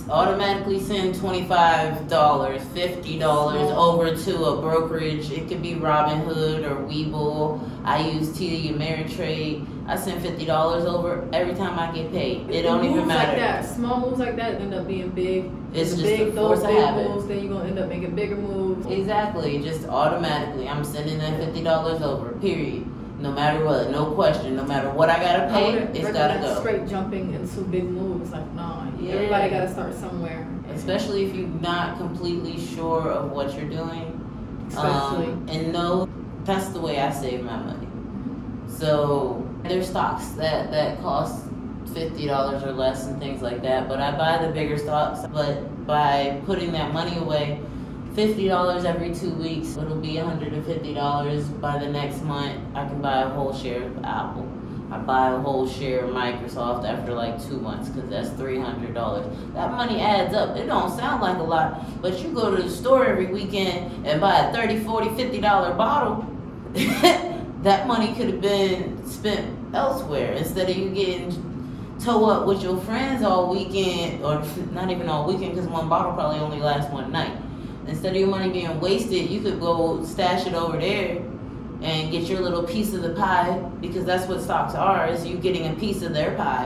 automatically 0.09 0.79
send 0.79 1.15
twenty 1.15 1.45
five 1.47 2.07
dollars, 2.07 2.63
fifty 2.73 3.19
dollars 3.19 3.71
over 3.71 4.15
to 4.15 4.43
a 4.45 4.61
brokerage. 4.61 5.31
It 5.31 5.47
could 5.47 5.61
be 5.61 5.75
Robinhood 5.75 6.63
or 6.69 6.75
Webull. 6.87 7.59
I 7.83 8.09
use 8.09 8.29
TD 8.29 8.75
Ameritrade. 8.75 9.65
I 9.85 9.97
send 9.97 10.21
fifty 10.21 10.45
dollars 10.45 10.85
over 10.85 11.27
every 11.33 11.55
time 11.55 11.77
I 11.77 11.93
get 11.93 12.11
paid. 12.11 12.49
It 12.49 12.61
don't 12.61 12.85
even 12.85 13.05
matter. 13.05 13.31
like 13.31 13.37
that, 13.37 13.65
small 13.65 13.99
moves 13.99 14.19
like 14.19 14.37
that 14.37 14.61
end 14.61 14.73
up 14.73 14.87
being 14.87 15.09
big. 15.09 15.51
It's 15.73 15.91
just 15.91 16.03
big, 16.03 16.33
those 16.33 16.63
big 16.63 16.77
habit. 16.77 17.09
moves. 17.09 17.27
Then 17.27 17.43
you're 17.43 17.53
gonna 17.53 17.69
end 17.69 17.79
up 17.79 17.89
making 17.89 18.15
bigger 18.15 18.37
moves. 18.37 18.85
Exactly, 18.87 19.59
just 19.61 19.85
automatically. 19.87 20.69
I'm 20.69 20.85
sending 20.85 21.17
that 21.17 21.37
fifty 21.37 21.63
dollars 21.63 22.01
over. 22.01 22.31
Period. 22.39 22.87
No 23.19 23.31
matter 23.31 23.63
what, 23.63 23.89
no 23.89 24.11
question. 24.11 24.55
No 24.55 24.63
matter 24.63 24.89
what 24.89 25.09
I 25.09 25.17
gotta 25.19 25.53
pay, 25.53 25.73
wouldn't 25.73 25.95
it's 25.95 26.11
gotta 26.11 26.39
go. 26.39 26.59
Straight 26.59 26.87
jumping 26.87 27.33
into 27.33 27.61
big 27.61 27.83
moves, 27.83 28.31
like 28.31 28.49
no. 28.53 28.89
Yeah. 28.99 29.13
Everybody 29.15 29.49
gotta 29.49 29.71
start 29.71 29.93
somewhere. 29.95 30.47
especially 30.69 31.25
if 31.25 31.35
you're 31.35 31.47
not 31.47 31.97
completely 31.97 32.57
sure 32.59 33.11
of 33.11 33.31
what 33.31 33.53
you're 33.53 33.69
doing. 33.69 34.19
Especially. 34.69 35.27
Um, 35.27 35.45
and 35.49 35.73
no, 35.73 36.07
that's 36.45 36.69
the 36.69 36.79
way 36.79 36.99
I 36.99 37.11
save 37.11 37.43
my 37.43 37.57
money. 37.57 37.87
So 38.67 39.47
there's 39.63 39.89
stocks 39.89 40.27
that 40.29 40.71
that 40.71 41.01
cost 41.01 41.45
fifty 41.93 42.25
dollars 42.25 42.63
or 42.63 42.71
less 42.71 43.05
and 43.05 43.19
things 43.19 43.41
like 43.41 43.61
that. 43.61 43.87
But 43.87 43.99
I 43.99 44.11
buy 44.17 44.45
the 44.45 44.51
bigger 44.51 44.77
stocks. 44.77 45.21
But 45.31 45.85
by 45.85 46.41
putting 46.45 46.71
that 46.73 46.91
money 46.93 47.17
away, 47.17 47.61
fifty 48.15 48.47
dollars 48.47 48.85
every 48.85 49.13
two 49.13 49.33
weeks, 49.35 49.77
it'll 49.77 49.99
be 49.99 50.17
hundred 50.17 50.53
and 50.53 50.65
fifty 50.65 50.93
dollars 50.93 51.45
by 51.47 51.77
the 51.79 51.87
next 51.87 52.21
month. 52.23 52.59
I 52.75 52.85
can 52.87 53.01
buy 53.01 53.21
a 53.21 53.29
whole 53.29 53.53
share 53.53 53.83
of 53.83 54.03
Apple. 54.03 54.49
I 54.91 54.97
buy 54.97 55.31
a 55.31 55.37
whole 55.37 55.67
share 55.67 56.05
of 56.05 56.11
Microsoft 56.11 56.87
after 56.87 57.13
like 57.13 57.41
two 57.43 57.59
months 57.59 57.89
because 57.89 58.09
that's 58.09 58.29
three 58.31 58.59
hundred 58.59 58.93
dollars. 58.93 59.25
That 59.53 59.71
money 59.71 60.01
adds 60.01 60.35
up. 60.35 60.55
It 60.57 60.67
don't 60.67 60.95
sound 60.95 61.21
like 61.21 61.37
a 61.37 61.43
lot, 61.43 62.01
but 62.01 62.19
you 62.19 62.29
go 62.29 62.55
to 62.55 62.61
the 62.61 62.69
store 62.69 63.05
every 63.05 63.27
weekend 63.27 64.05
and 64.05 64.19
buy 64.19 64.49
a 64.49 64.53
30 64.53 64.83
40 64.83 65.15
50 65.15 65.39
dollar 65.41 65.73
bottle. 65.73 66.29
that 67.63 67.87
money 67.87 68.13
could 68.13 68.27
have 68.27 68.41
been 68.41 69.05
spent 69.09 69.73
elsewhere 69.73 70.33
instead 70.33 70.69
of 70.69 70.77
you 70.77 70.89
getting 70.89 71.95
toe 71.99 72.25
up 72.25 72.45
with 72.45 72.61
your 72.61 72.77
friends 72.81 73.23
all 73.23 73.49
weekend, 73.49 74.23
or 74.23 74.43
not 74.73 74.91
even 74.91 75.07
all 75.07 75.25
weekend 75.25 75.55
because 75.55 75.69
one 75.69 75.87
bottle 75.87 76.13
probably 76.13 76.39
only 76.39 76.59
lasts 76.59 76.91
one 76.91 77.11
night. 77.11 77.35
Instead 77.87 78.13
of 78.13 78.19
your 78.19 78.29
money 78.29 78.51
being 78.51 78.79
wasted, 78.79 79.29
you 79.29 79.41
could 79.41 79.59
go 79.59 80.03
stash 80.05 80.45
it 80.45 80.53
over 80.53 80.77
there 80.77 81.21
and 81.81 82.11
get 82.11 82.29
your 82.29 82.39
little 82.39 82.63
piece 82.63 82.93
of 82.93 83.01
the 83.01 83.13
pie 83.13 83.57
because 83.81 84.05
that's 84.05 84.27
what 84.27 84.41
stocks 84.41 84.73
are 84.73 85.07
is 85.07 85.25
you 85.25 85.37
getting 85.37 85.67
a 85.67 85.75
piece 85.75 86.01
of 86.01 86.13
their 86.13 86.33
pie 86.35 86.65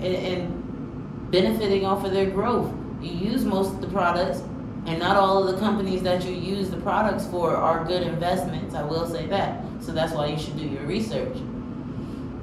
and, 0.00 0.16
and 0.16 1.30
benefiting 1.30 1.84
off 1.86 2.04
of 2.04 2.10
their 2.10 2.28
growth 2.28 2.72
you 3.00 3.12
use 3.12 3.44
most 3.44 3.72
of 3.72 3.80
the 3.80 3.86
products 3.86 4.42
and 4.90 4.98
not 4.98 5.16
all 5.16 5.46
of 5.46 5.54
the 5.54 5.60
companies 5.60 6.02
that 6.02 6.24
you 6.24 6.32
use 6.32 6.68
the 6.68 6.76
products 6.78 7.26
for 7.28 7.56
are 7.56 7.84
good 7.84 8.02
investments 8.02 8.74
i 8.74 8.82
will 8.82 9.06
say 9.06 9.26
that 9.26 9.62
so 9.80 9.92
that's 9.92 10.12
why 10.12 10.26
you 10.26 10.38
should 10.38 10.58
do 10.58 10.66
your 10.66 10.84
research 10.84 11.36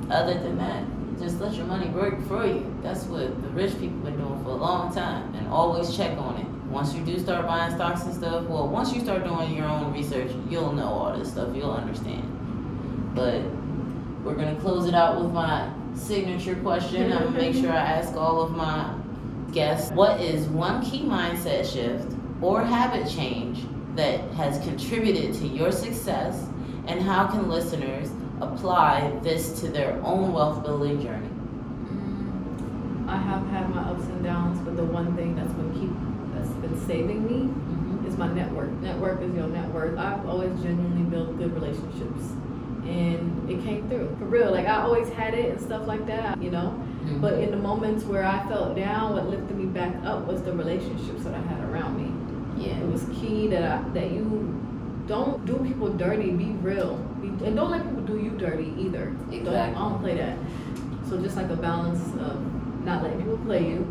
other 0.10 0.34
than 0.34 0.58
that 0.58 0.84
just 1.20 1.40
let 1.40 1.54
your 1.54 1.66
money 1.66 1.90
work 1.90 2.16
for 2.28 2.46
you 2.46 2.66
that's 2.82 3.04
what 3.06 3.42
the 3.42 3.50
rich 3.50 3.78
people 3.80 3.98
been 4.00 4.18
doing 4.18 4.44
for 4.44 4.50
a 4.50 4.56
long 4.56 4.94
time 4.94 5.34
and 5.36 5.48
always 5.48 5.96
check 5.96 6.18
on 6.18 6.38
it 6.38 6.48
once 6.70 6.94
you 6.94 7.02
do 7.02 7.18
start 7.18 7.48
buying 7.48 7.74
stocks 7.74 8.04
and 8.04 8.14
stuff, 8.14 8.46
well, 8.48 8.68
once 8.68 8.94
you 8.94 9.00
start 9.00 9.24
doing 9.24 9.56
your 9.56 9.66
own 9.66 9.94
research, 9.94 10.30
you'll 10.50 10.74
know 10.74 10.88
all 10.88 11.18
this 11.18 11.32
stuff. 11.32 11.56
You'll 11.56 11.72
understand. 11.72 12.24
But 13.16 13.42
we're 14.24 14.36
gonna 14.36 14.60
close 14.60 14.86
it 14.86 14.94
out 14.94 15.22
with 15.22 15.32
my 15.32 15.72
signature 15.96 16.56
question. 16.56 17.12
I'm 17.12 17.26
gonna 17.26 17.38
make 17.38 17.56
sure 17.56 17.72
I 17.72 17.78
ask 17.78 18.14
all 18.16 18.42
of 18.42 18.52
my 18.52 18.94
guests 19.54 19.92
what 19.92 20.20
is 20.20 20.46
one 20.48 20.84
key 20.84 21.04
mindset 21.04 21.72
shift 21.72 22.12
or 22.42 22.64
habit 22.64 23.10
change 23.10 23.66
that 23.96 24.22
has 24.32 24.64
contributed 24.64 25.34
to 25.36 25.48
your 25.48 25.72
success, 25.72 26.48
and 26.88 27.02
how 27.02 27.28
can 27.28 27.50
listeners 27.50 28.10
apply 28.42 29.12
this 29.24 29.60
to 29.62 29.68
their 29.68 30.00
own 30.04 30.32
wealth 30.32 30.64
building 30.64 31.02
journey? 31.02 31.28
Mm, 31.28 33.10
I 33.10 33.18
have 33.18 33.48
had 33.50 33.70
my 33.70 33.82
ups 33.82 34.04
and 34.04 34.24
downs, 34.24 34.60
but 34.60 34.76
the 34.78 34.84
one 34.84 35.16
thing 35.16 35.36
that's 35.36 35.54
been 35.54 35.74
keep 35.74 35.92
that's 36.36 36.50
been 36.60 36.88
saving 36.88 37.26
me 37.26 37.50
Mm-hmm. 37.98 38.08
is 38.08 38.18
my 38.18 38.28
network. 38.28 38.72
Network 38.82 39.22
is 39.22 39.34
your 39.34 39.48
net 39.48 39.70
worth. 39.70 39.98
I've 39.98 40.26
always 40.28 40.52
genuinely 40.62 41.04
built 41.10 41.38
good 41.38 41.54
relationships. 41.54 42.32
And 42.86 43.50
it 43.50 43.64
came 43.64 43.90
through. 43.90 44.16
For 44.20 44.26
real. 44.26 44.52
Like 44.52 44.68
I 44.68 44.82
always 44.82 45.10
had 45.10 45.34
it 45.34 45.52
and 45.52 45.60
stuff 45.62 45.88
like 45.88 46.06
that, 46.08 46.42
you 46.42 46.52
know. 46.52 46.70
Mm-hmm. 47.04 47.22
But 47.22 47.34
in 47.36 47.52
the 47.52 47.58
moments 47.58 48.04
where 48.06 48.24
I 48.24 48.48
felt 48.48 48.76
down, 48.76 49.14
what 49.14 49.28
lifted 49.30 49.58
me 49.58 49.66
back 49.66 49.94
up 50.06 50.26
was 50.26 50.42
the 50.44 50.54
relationships 50.54 51.24
that 51.24 51.34
I 51.34 51.40
had 51.42 51.64
around 51.70 51.98
me. 51.98 52.07
Yeah. 52.58 52.80
It 52.80 52.92
was 52.92 53.06
key 53.06 53.48
that 53.48 53.64
I, 53.64 53.90
that 53.90 54.12
you 54.12 54.54
don't 55.08 55.46
do 55.46 55.58
people 55.60 55.90
dirty. 55.90 56.32
Be 56.32 56.52
real, 56.62 56.98
be, 57.22 57.28
and 57.46 57.56
don't 57.56 57.72
let 57.72 57.84
people 57.84 58.02
do 58.02 58.20
you 58.20 58.32
dirty 58.32 58.74
either. 58.78 59.06
Don't, 59.32 59.48
I 59.48 59.72
don't 59.72 60.00
play 60.00 60.16
that. 60.16 60.38
So 61.08 61.22
just 61.22 61.36
like 61.38 61.50
a 61.50 61.56
balance 61.56 62.02
of 62.22 62.84
not 62.84 63.04
letting 63.04 63.20
people 63.20 63.38
play 63.40 63.70
you, 63.70 63.84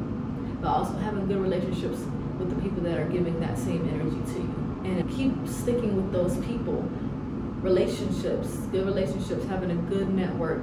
but 0.60 0.68
also 0.68 0.92
having 0.98 1.26
good 1.26 1.38
relationships 1.38 2.00
with 2.38 2.54
the 2.54 2.60
people 2.60 2.82
that 2.82 2.98
are 2.98 3.08
giving 3.08 3.40
that 3.40 3.58
same 3.58 3.88
energy 3.88 4.20
to 4.32 4.38
you, 4.38 4.80
and 4.84 5.10
keep 5.10 5.32
sticking 5.48 5.96
with 5.96 6.12
those 6.12 6.36
people. 6.46 6.84
Relationships, 7.62 8.48
good 8.70 8.86
relationships, 8.86 9.44
having 9.46 9.70
a 9.70 9.74
good 9.74 10.08
network, 10.12 10.62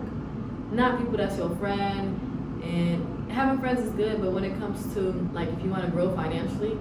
not 0.71 0.99
people 0.99 1.17
that's 1.17 1.37
your 1.37 1.55
friend. 1.57 2.19
And 2.63 3.29
having 3.29 3.59
friends 3.59 3.81
is 3.81 3.91
good, 3.91 4.21
but 4.21 4.31
when 4.31 4.45
it 4.45 4.57
comes 4.57 4.93
to 4.93 5.11
like 5.33 5.49
if 5.49 5.61
you 5.61 5.69
want 5.69 5.83
to 5.83 5.91
grow 5.91 6.15
financially, 6.15 6.77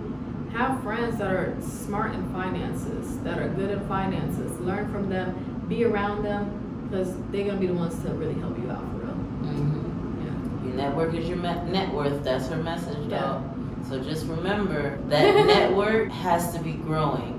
have 0.52 0.82
friends 0.82 1.18
that 1.18 1.30
are 1.30 1.54
smart 1.60 2.14
in 2.14 2.32
finances, 2.32 3.18
that 3.20 3.38
are 3.38 3.48
good 3.48 3.70
in 3.70 3.80
finances. 3.88 4.58
Learn 4.60 4.90
from 4.92 5.08
them, 5.08 5.64
be 5.68 5.84
around 5.84 6.22
them, 6.22 6.86
because 6.88 7.14
they're 7.30 7.46
gonna 7.46 7.58
be 7.58 7.66
the 7.66 7.74
ones 7.74 8.00
to 8.02 8.10
really 8.10 8.38
help 8.40 8.58
you 8.58 8.70
out 8.70 8.80
for 8.90 8.98
real. 8.98 9.14
hmm 9.14 10.24
Yeah. 10.24 10.66
Your 10.68 10.74
network 10.76 11.14
is 11.14 11.28
your 11.28 11.38
net 11.38 11.92
worth. 11.94 12.22
That's 12.22 12.48
her 12.48 12.56
message, 12.62 12.98
Yeah. 13.08 13.20
dog. 13.20 13.42
So 13.88 14.00
just 14.00 14.26
remember 14.26 14.98
that 15.08 15.46
network 15.46 16.10
has 16.10 16.52
to 16.54 16.60
be 16.60 16.72
growing. 16.72 17.38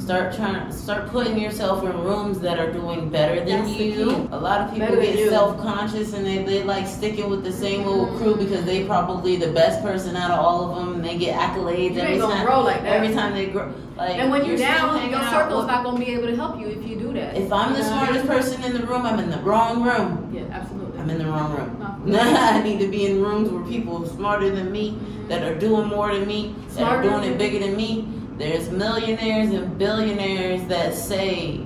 Start 0.00 0.34
trying. 0.34 0.72
Start 0.72 1.08
putting 1.08 1.38
yourself 1.38 1.84
in 1.84 1.92
rooms 2.00 2.40
that 2.40 2.58
are 2.58 2.72
doing 2.72 3.10
better 3.10 3.44
than 3.44 3.64
That's 3.66 3.78
you. 3.78 4.28
A 4.32 4.38
lot 4.38 4.62
of 4.62 4.72
people 4.72 4.88
Better 4.88 5.00
get 5.00 5.28
self 5.28 5.60
conscious 5.60 6.14
and 6.14 6.26
they, 6.26 6.42
they 6.42 6.62
like 6.64 6.86
sticking 6.86 7.28
with 7.30 7.44
the 7.44 7.52
same 7.52 7.86
old 7.86 8.16
crew 8.16 8.34
Mhm. 8.34 8.38
because 8.40 8.64
they 8.64 8.84
probably 8.84 9.36
the 9.36 9.52
best 9.52 9.82
person 9.82 10.16
out 10.16 10.30
of 10.30 10.40
all 10.44 10.70
of 10.70 10.76
them. 10.76 10.94
And 10.94 11.04
they 11.04 11.16
get 11.18 11.38
accolades 11.38 11.94
You 11.94 12.00
every 12.00 12.18
time. 12.18 12.46
grow 12.46 12.62
like 12.62 12.82
that. 12.82 12.94
Every 12.94 13.14
time 13.14 13.34
they 13.34 13.46
grow, 13.46 13.70
like 13.96 14.16
and 14.16 14.30
when 14.30 14.44
you're, 14.46 14.56
still 14.56 14.68
down, 14.68 15.10
your 15.10 15.22
circle's 15.24 15.66
not 15.66 15.84
gonna 15.84 15.98
be 15.98 16.06
able 16.14 16.26
to 16.28 16.36
help 16.36 16.58
you 16.58 16.66
if 16.68 16.88
you 16.88 16.96
do 16.96 17.12
that. 17.12 17.36
If 17.36 17.52
I'm 17.52 17.74
the 17.74 17.84
smartest 17.84 18.26
person 18.26 18.64
in 18.64 18.72
the 18.72 18.84
room, 18.86 19.02
I'm 19.06 19.18
in 19.20 19.30
the 19.30 19.38
wrong 19.38 19.82
room. 19.82 20.30
Yeah, 20.32 20.42
absolutely. 20.52 20.98
I'm 20.98 21.10
in 21.10 21.18
the 21.18 21.26
wrong 21.26 21.52
room. 21.52 21.76
I 22.16 22.62
need 22.62 22.80
to 22.80 22.88
be 22.88 23.06
in 23.06 23.22
rooms 23.22 23.50
where 23.50 23.62
people 23.64 24.06
smarter 24.06 24.50
than 24.50 24.72
me, 24.72 24.98
that 25.28 25.42
are 25.44 25.54
doing 25.54 25.86
more 25.88 26.12
than 26.12 26.26
me, 26.26 26.54
that 26.74 26.82
are 26.82 27.02
doing 27.02 27.22
it 27.24 27.38
bigger 27.38 27.58
than 27.60 27.76
me. 27.76 28.08
There's 28.40 28.70
millionaires 28.70 29.50
and 29.50 29.76
billionaires 29.76 30.66
that 30.68 30.94
say 30.94 31.60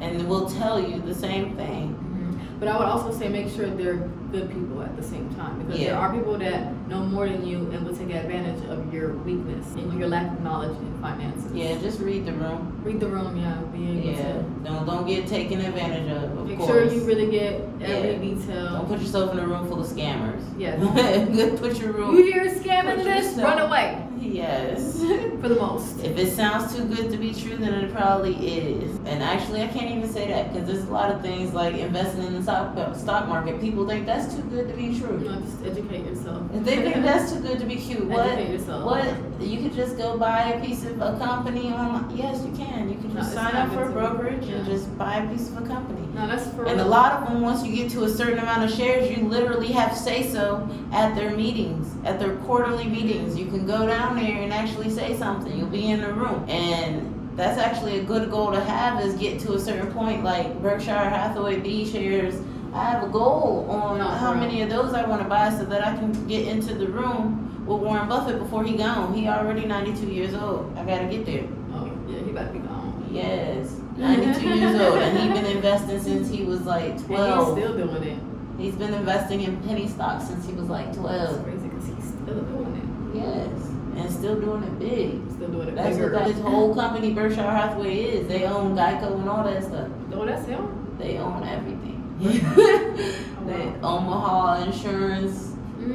and 0.00 0.28
will 0.28 0.44
tell 0.46 0.78
you 0.78 1.00
the 1.00 1.14
same 1.14 1.56
thing. 1.56 1.96
Mhm. 1.96 2.60
But 2.60 2.68
I 2.68 2.76
would 2.76 2.86
also 2.86 3.10
say 3.18 3.28
make 3.30 3.48
sure 3.48 3.66
they're 3.66 4.10
good 4.30 4.50
people 4.50 4.82
at 4.82 4.94
the 4.94 5.02
same 5.02 5.30
time 5.38 5.58
because 5.60 5.80
there 5.80 5.96
are 5.96 6.12
people 6.12 6.36
that 6.36 6.72
know 6.88 7.00
more 7.04 7.26
than 7.26 7.46
you 7.46 7.58
and 7.72 7.86
will 7.86 7.96
take 7.96 8.10
advantage 8.14 8.62
of 8.68 8.92
your 8.92 9.14
weakness 9.24 9.66
and 9.74 9.98
your 9.98 10.08
lack 10.08 10.30
of 10.32 10.40
knowledge 10.42 10.76
in 10.76 10.92
finances. 11.00 11.50
Yeah, 11.54 11.76
just 11.80 11.98
read 12.00 12.26
the 12.26 12.32
room. 12.34 12.60
Read 12.84 13.00
the 13.00 13.08
room, 13.08 13.34
yeah. 13.36 13.54
Be 13.72 14.08
able 14.10 14.10
Yeah, 14.10 14.32
don't 14.64 14.84
don't 14.86 15.06
get 15.06 15.26
taken 15.26 15.60
advantage 15.60 16.10
of. 16.10 16.22
to 16.34 16.40
Of 16.40 16.46
make 16.46 16.58
course. 16.58 16.70
sure 16.70 16.84
you 16.92 17.04
really 17.04 17.30
get 17.30 17.52
every 17.80 18.12
Yeah. 18.12 18.18
detail. 18.18 18.72
don't 18.74 18.88
put 18.88 19.00
yourself 19.00 19.32
in 19.32 19.38
a 19.38 19.46
room 19.46 19.66
full 19.66 19.80
of 19.80 19.86
scammers. 19.86 20.42
Yes. 20.58 20.76
put 21.60 21.80
your 21.80 21.92
room. 21.92 22.16
You 22.16 22.24
hear 22.24 22.44
scamming 22.50 22.96
Put 22.96 23.04
this? 23.04 23.24
yourself- 23.36 23.48
Run 23.58 23.60
away 23.68 24.01
Yes. 24.22 25.00
for 25.40 25.48
the 25.48 25.56
most. 25.56 25.98
If 26.04 26.16
it 26.16 26.32
sounds 26.32 26.74
too 26.74 26.84
good 26.84 27.10
to 27.10 27.16
be 27.16 27.34
true, 27.34 27.56
then 27.56 27.74
it 27.74 27.92
probably 27.92 28.34
is. 28.34 28.96
And 29.04 29.22
actually, 29.22 29.62
I 29.62 29.66
can't 29.66 29.90
even 29.90 30.08
say 30.08 30.28
that 30.28 30.52
because 30.52 30.68
there's 30.68 30.84
a 30.84 30.92
lot 30.92 31.10
of 31.10 31.20
things 31.20 31.52
like 31.52 31.74
investing 31.74 32.22
in 32.22 32.34
the 32.34 32.42
stock 32.42 32.76
uh, 32.76 32.94
stock 32.94 33.28
market. 33.28 33.60
People 33.60 33.86
think 33.86 34.06
that's 34.06 34.34
too 34.34 34.42
good 34.42 34.68
to 34.68 34.74
be 34.74 34.84
You 34.84 35.00
true. 35.00 35.18
know, 35.18 35.40
just 35.40 35.64
educate 35.64 36.06
yourself. 36.06 36.42
If 36.54 36.64
they 36.64 36.76
think 36.82 37.02
that's 37.04 37.32
too 37.32 37.40
good 37.40 37.58
to 37.58 37.66
be 37.66 37.76
cute, 37.76 38.04
what? 38.04 38.26
Educate 38.26 38.52
yourself. 38.52 38.84
What? 38.84 39.42
You 39.42 39.60
could 39.60 39.74
just 39.74 39.96
go 39.98 40.16
buy 40.16 40.52
a 40.52 40.64
piece 40.64 40.84
of 40.84 41.00
a 41.00 41.18
company 41.18 41.72
online. 41.72 42.16
Yes, 42.16 42.44
you 42.44 42.52
can. 42.52 42.88
You 42.88 42.94
can 42.94 43.12
just 43.12 43.32
it's 43.32 43.34
sign 43.34 43.56
up 43.56 43.72
for 43.72 43.88
a 43.88 43.92
brokerage 43.92 44.44
and 44.48 44.64
just 44.64 44.96
buy 44.96 45.16
a 45.16 45.28
piece 45.28 45.48
of 45.48 45.58
a 45.58 45.66
company. 45.66 46.06
No, 46.14 46.28
that's 46.28 46.48
for 46.50 46.66
And 46.66 46.80
a 46.80 46.84
lot 46.84 47.14
of 47.14 47.28
them, 47.28 47.40
once 47.40 47.64
you 47.66 47.74
get 47.74 47.90
to 47.92 48.04
a 48.04 48.08
certain 48.08 48.38
amount 48.38 48.70
of 48.70 48.76
shares, 48.76 49.10
you 49.10 49.26
literally 49.26 49.72
have 49.72 49.96
say 49.96 50.30
so 50.30 50.68
at 50.92 51.16
their 51.16 51.34
meetings, 51.34 51.88
at 52.04 52.20
their 52.20 52.36
quarterly 52.36 52.84
meetings. 52.84 53.36
You 53.38 53.46
can 53.46 53.66
go 53.66 53.86
down 53.86 54.11
there 54.16 54.42
and 54.42 54.52
actually 54.52 54.90
say 54.90 55.16
something. 55.16 55.56
You'll 55.56 55.68
be 55.68 55.90
in 55.90 56.00
the 56.00 56.12
room. 56.12 56.44
And 56.48 57.36
that's 57.36 57.58
actually 57.58 57.98
a 57.98 58.02
good 58.04 58.30
goal 58.30 58.52
to 58.52 58.60
have 58.60 59.00
is 59.00 59.14
get 59.14 59.40
to 59.40 59.54
a 59.54 59.58
certain 59.58 59.90
point 59.92 60.22
like 60.24 60.60
Berkshire 60.60 60.92
Hathaway 60.94 61.60
B 61.60 61.90
shares. 61.90 62.40
I 62.74 62.84
have 62.84 63.04
a 63.04 63.08
goal 63.08 63.66
on 63.70 63.98
No, 63.98 64.04
for 64.04 64.10
how 64.16 64.32
real. 64.32 64.40
many 64.40 64.62
of 64.62 64.70
those 64.70 64.94
I 64.94 65.04
want 65.06 65.22
to 65.22 65.28
buy 65.28 65.50
so 65.50 65.64
that 65.64 65.86
I 65.86 65.94
can 65.96 66.12
get 66.26 66.46
into 66.48 66.74
the 66.74 66.86
room 66.88 67.64
with 67.66 67.80
Warren 67.80 68.08
Buffett 68.08 68.38
before 68.38 68.64
he 68.64 68.76
gone. 68.76 69.12
He 69.14 69.28
already 69.28 69.66
92 69.66 70.06
years 70.06 70.34
old. 70.34 70.72
I 70.76 70.84
gotta 70.84 71.04
get 71.06 71.24
there. 71.26 71.44
Oh, 71.74 71.90
yeah, 72.08 72.18
he 72.24 72.30
about 72.30 72.46
to 72.48 72.52
be 72.52 72.58
gone. 72.60 73.08
Yes, 73.10 73.76
92 73.98 74.48
years 74.48 74.80
old, 74.80 74.98
and 74.98 75.18
he's 75.18 75.32
been 75.38 75.54
investing 75.56 76.00
since 76.00 76.30
he 76.30 76.44
was 76.44 76.62
like 76.62 76.92
And 76.92 77.04
12. 77.06 77.56
he's 77.58 77.64
still 77.64 77.76
doing 77.76 78.02
it. 78.04 78.18
He's 78.58 78.74
been 78.74 78.94
investing 78.94 79.42
in 79.42 79.56
penny 79.62 79.86
stocks 79.88 80.28
since 80.28 80.46
he 80.46 80.52
was 80.54 80.68
like 80.70 80.86
That's 80.86 80.98
12. 80.98 81.44
crazy 81.44 81.68
because 81.68 81.86
he's 81.88 82.04
still 82.08 82.40
doing 82.40 83.12
it. 83.14 83.18
Yes, 83.18 83.68
and 84.02 84.12
still 84.12 84.40
doing 84.40 84.62
it 84.62 84.78
big. 84.78 85.20
Still 85.32 85.48
doing 85.48 85.68
it 85.68 85.74
That's 85.76 85.96
bigger. 85.96 86.12
what 86.12 86.26
his 86.26 86.40
whole 86.40 86.74
company, 86.74 87.12
Berkshire 87.12 87.42
Hathaway, 87.42 87.96
is. 88.02 88.28
They 88.28 88.44
own 88.44 88.76
Geico 88.76 89.14
and 89.20 89.28
all 89.28 89.44
that 89.44 89.62
stuff. 89.64 89.88
No, 90.10 90.24
that's 90.26 90.46
him. 90.46 90.96
They 90.98 91.18
own 91.18 91.42
everything. 91.46 91.98
Oh, 92.24 92.28
they. 93.46 93.62
Omaha 93.82 94.62
Insurance. 94.64 95.48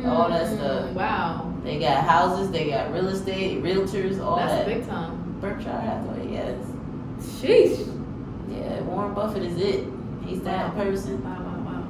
All 0.05 0.27
that 0.29 0.47
Mm, 0.47 0.57
stuff. 0.57 0.89
Wow. 0.93 1.53
They 1.63 1.79
got 1.79 2.03
houses. 2.03 2.51
They 2.51 2.69
got 2.69 2.91
real 2.93 3.07
estate, 3.07 3.63
realtors, 3.63 4.21
all 4.23 4.35
That's 4.35 4.53
that. 4.53 4.65
big 4.65 4.85
time. 4.87 5.37
Berkshire 5.39 5.69
Hathaway, 5.71 6.31
yes. 6.33 6.57
Sheesh. 7.21 7.87
Yeah, 8.49 8.81
Warren 8.81 9.13
Buffett 9.13 9.43
is 9.43 9.57
it. 9.61 9.85
He's 10.25 10.41
that 10.41 10.75
Wow. 10.75 10.83
person. 10.83 11.23
Wow, 11.23 11.37
wow, 11.39 11.63
wow. 11.65 11.83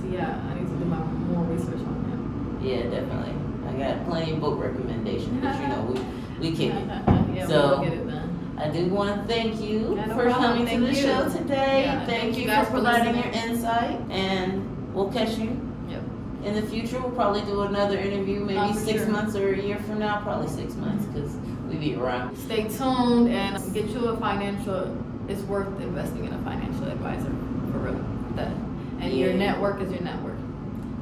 So 0.00 0.06
yeah, 0.08 0.40
I 0.50 0.54
need 0.54 0.66
to 0.68 0.74
do 0.76 0.84
my 0.86 0.98
more 0.98 1.44
research 1.44 1.74
on 1.80 2.04
him. 2.08 2.58
Yeah, 2.62 2.82
definitely. 2.84 3.34
I 3.76 3.94
got 3.94 4.06
plenty 4.06 4.32
of 4.32 4.40
book 4.40 4.58
recommendations, 4.58 5.42
but 5.42 5.60
you 5.60 5.68
know, 5.68 5.82
we, 6.40 6.50
we 6.50 6.56
kick 6.56 6.72
it. 6.74 6.86
yeah, 7.34 7.46
So- 7.46 7.80
we'll 7.80 7.88
get 7.90 7.92
it 7.98 8.06
done. 8.06 8.32
I 8.58 8.70
do 8.70 8.86
want 8.86 9.20
to 9.20 9.28
thank 9.34 9.60
you 9.60 9.94
no 9.96 10.14
for 10.14 10.30
coming 10.30 10.64
Thank 10.64 10.80
to 10.80 10.86
the 10.86 10.94
you. 10.94 11.02
show 11.02 11.28
today. 11.28 11.82
Yeah, 11.82 12.06
thank, 12.06 12.22
thank 12.22 12.36
you 12.36 12.44
you 12.44 12.48
guys 12.48 12.64
for 12.68 12.72
providing 12.72 13.14
your 13.14 13.30
insight, 13.32 14.00
and 14.10 14.94
we'll 14.94 15.12
catch 15.12 15.36
you 15.36 15.60
Yep. 15.90 16.02
in 16.42 16.54
the 16.54 16.62
future. 16.62 16.98
We'll 16.98 17.10
probably 17.10 17.42
do 17.42 17.62
another 17.64 17.98
interview, 17.98 18.40
oh, 18.40 18.44
maybe 18.46 18.58
Oh, 18.58 18.72
six 18.72 19.02
sure. 19.02 19.10
months 19.12 19.36
or 19.36 19.52
a 19.52 19.60
year 19.60 19.76
from 19.80 19.98
now. 19.98 20.22
Probably 20.22 20.48
six 20.48 20.74
months 20.76 21.04
because 21.04 21.34
we 21.68 21.76
be 21.76 21.96
around. 21.96 22.34
Stay 22.38 22.66
tuned 22.66 23.28
and 23.28 23.74
get 23.74 23.90
you 23.90 24.06
a 24.06 24.16
financial. 24.16 24.96
It's 25.28 25.42
worth 25.42 25.78
investing 25.82 26.24
in 26.24 26.32
a 26.32 26.38
financial 26.42 26.84
advisor 26.88 27.28
for 27.72 27.78
real. 27.80 28.04
That 28.36 28.52
and 29.00 29.12
your 29.12 29.34
network 29.34 29.82
is 29.82 29.92
your 29.92 30.00
network. 30.00 30.35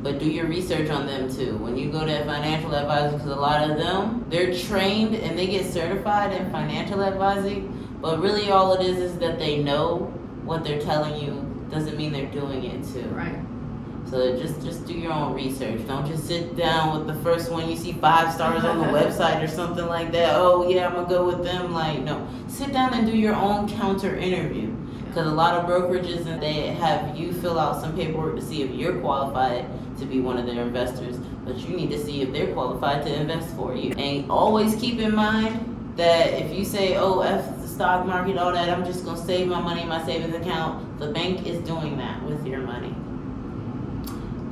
But 0.05 0.19
do 0.19 0.31
your 0.31 0.47
research 0.47 0.91
on 0.91 1.07
them 1.07 1.35
too. 1.35 1.57
When 1.57 1.79
you 1.79 1.91
go 1.91 2.05
to 2.05 2.23
a 2.23 2.27
financial 2.27 2.75
advisor, 2.75 3.17
because 3.17 3.31
a 3.31 3.37
lot 3.37 3.71
of 3.71 3.79
them, 3.79 4.27
they're 4.29 4.55
trained 4.55 5.15
and 5.15 5.39
they 5.39 5.47
get 5.47 5.65
certified 5.65 6.31
in 6.35 6.51
financial 6.53 7.03
advising. 7.03 7.99
But 8.03 8.21
really, 8.21 8.51
all 8.51 8.75
it 8.75 8.85
is 8.85 8.99
is 8.99 9.19
that 9.21 9.39
they 9.39 9.63
know 9.63 10.13
what 10.45 10.63
they're 10.63 10.83
telling 10.83 11.19
you. 11.25 11.41
Doesn't 11.71 11.97
mean 11.97 12.13
they're 12.13 12.31
doing 12.31 12.65
it 12.65 12.85
too. 12.93 13.09
Right. 13.15 13.43
So 14.05 14.37
just 14.37 14.63
just 14.63 14.87
do 14.87 14.93
your 14.93 15.11
own 15.11 15.33
research. 15.33 15.87
Don't 15.87 16.07
just 16.07 16.27
sit 16.27 16.55
down 16.55 16.99
with 16.99 17.07
the 17.07 17.23
first 17.23 17.51
one 17.51 17.71
you 17.71 17.77
see 17.77 17.95
five 17.95 18.31
stars 18.31 18.63
on 18.63 18.81
the 18.81 18.87
website 18.99 19.43
or 19.43 19.49
something 19.49 19.87
like 19.87 20.13
that. 20.13 20.35
Oh 20.35 20.69
yeah, 20.69 20.87
I'm 20.87 20.97
gonna 20.97 21.09
go 21.09 21.25
with 21.25 21.43
them. 21.43 21.73
Like 21.73 22.03
no, 22.03 22.29
sit 22.47 22.75
down 22.75 22.93
and 22.93 23.07
do 23.07 23.17
your 23.17 23.35
own 23.35 23.71
counter 23.71 24.15
interview. 24.15 24.67
Because 25.07 25.29
a 25.29 25.35
lot 25.35 25.55
of 25.55 25.65
brokerages 25.67 26.27
and 26.27 26.43
they 26.43 26.67
have 26.75 27.17
you 27.17 27.33
fill 27.33 27.59
out 27.59 27.81
some 27.81 27.95
paperwork 27.97 28.37
to 28.37 28.43
see 28.43 28.63
if 28.63 28.71
you're 28.73 29.01
qualified 29.01 29.65
to 29.99 30.05
be 30.07 30.21
one 30.21 30.39
of 30.39 30.47
their 30.47 30.63
investors, 30.63 31.17
but 31.45 31.57
you 31.57 31.77
need 31.77 31.91
to 31.91 31.99
see 31.99 32.23
if 32.23 32.33
they're 32.33 32.53
qualified 32.53 33.05
to 33.07 33.15
invest 33.15 33.55
for 33.57 33.75
you. 33.77 33.93
And 33.97 34.31
always 34.31 34.75
keep 34.77 34.99
in 34.99 35.15
mind 35.15 35.93
that 35.97 36.33
if 36.33 36.53
you 36.57 36.65
say, 36.65 36.97
"Oh, 36.97 37.21
f 37.21 37.61
the 37.61 37.69
stock 37.69 38.07
market, 38.07 38.37
all 38.39 38.53
that," 38.53 38.69
I'm 38.69 38.85
just 38.85 39.05
gonna 39.05 39.17
save 39.17 39.49
my 39.49 39.61
money 39.61 39.83
in 39.83 39.89
my 39.89 40.05
savings 40.05 40.35
account. 40.35 40.99
The 40.99 41.09
bank 41.09 41.47
is 41.47 41.59
doing 41.61 41.97
that 41.99 42.23
with 42.25 42.47
your 42.47 42.61
money. 42.61 42.95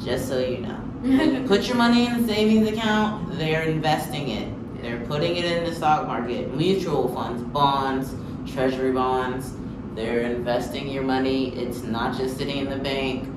Just 0.05 0.29
so 0.29 0.39
you 0.39 0.59
know. 0.59 0.79
Put 1.49 1.67
your 1.67 1.77
money 1.77 2.07
in 2.07 2.23
the 2.23 2.33
savings 2.33 2.69
account, 2.69 3.37
they're 3.37 3.63
investing 3.63 4.29
it. 4.29 4.49
They're 4.81 5.01
putting 5.07 5.37
it 5.37 5.45
in 5.45 5.65
the 5.65 5.75
stock 5.75 6.07
market, 6.07 6.55
mutual 6.57 7.09
funds, 7.15 7.43
bonds, 7.43 8.15
treasury 8.53 8.93
bonds. 8.93 9.53
They're 9.95 10.21
investing 10.21 10.89
your 10.89 11.03
money. 11.03 11.55
It's 11.57 11.83
not 11.83 12.17
just 12.17 12.37
sitting 12.39 12.59
in 12.59 12.71
the 12.71 12.79
bank. 12.79 13.29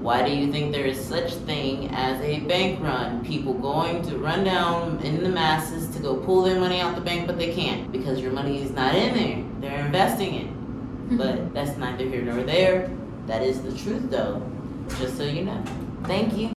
Why 0.00 0.26
do 0.26 0.34
you 0.34 0.50
think 0.50 0.72
there 0.72 0.86
is 0.86 0.98
such 0.98 1.34
thing 1.34 1.90
as 1.92 2.18
a 2.22 2.40
bank 2.40 2.82
run? 2.82 3.22
People 3.22 3.52
going 3.52 4.00
to 4.08 4.16
run 4.16 4.44
down 4.44 4.98
in 5.00 5.22
the 5.22 5.28
masses 5.28 5.94
to 5.94 6.02
go 6.02 6.16
pull 6.16 6.42
their 6.42 6.58
money 6.58 6.80
out 6.80 6.94
the 6.94 7.02
bank, 7.02 7.26
but 7.26 7.36
they 7.36 7.52
can't 7.52 7.92
because 7.92 8.18
your 8.18 8.32
money 8.32 8.62
is 8.62 8.70
not 8.70 8.94
in 8.94 9.14
there. 9.14 9.44
They're 9.60 9.84
investing 9.84 10.34
it. 10.36 10.46
Mm-hmm. 10.46 11.16
But 11.18 11.52
that's 11.52 11.76
neither 11.76 12.04
here 12.04 12.22
nor 12.22 12.42
there. 12.42 12.90
That 13.26 13.42
is 13.42 13.60
the 13.60 13.76
truth, 13.76 14.10
though. 14.10 14.40
Just 14.98 15.18
so 15.18 15.24
you 15.24 15.44
know. 15.44 15.62
Thank 16.04 16.34
you. 16.34 16.50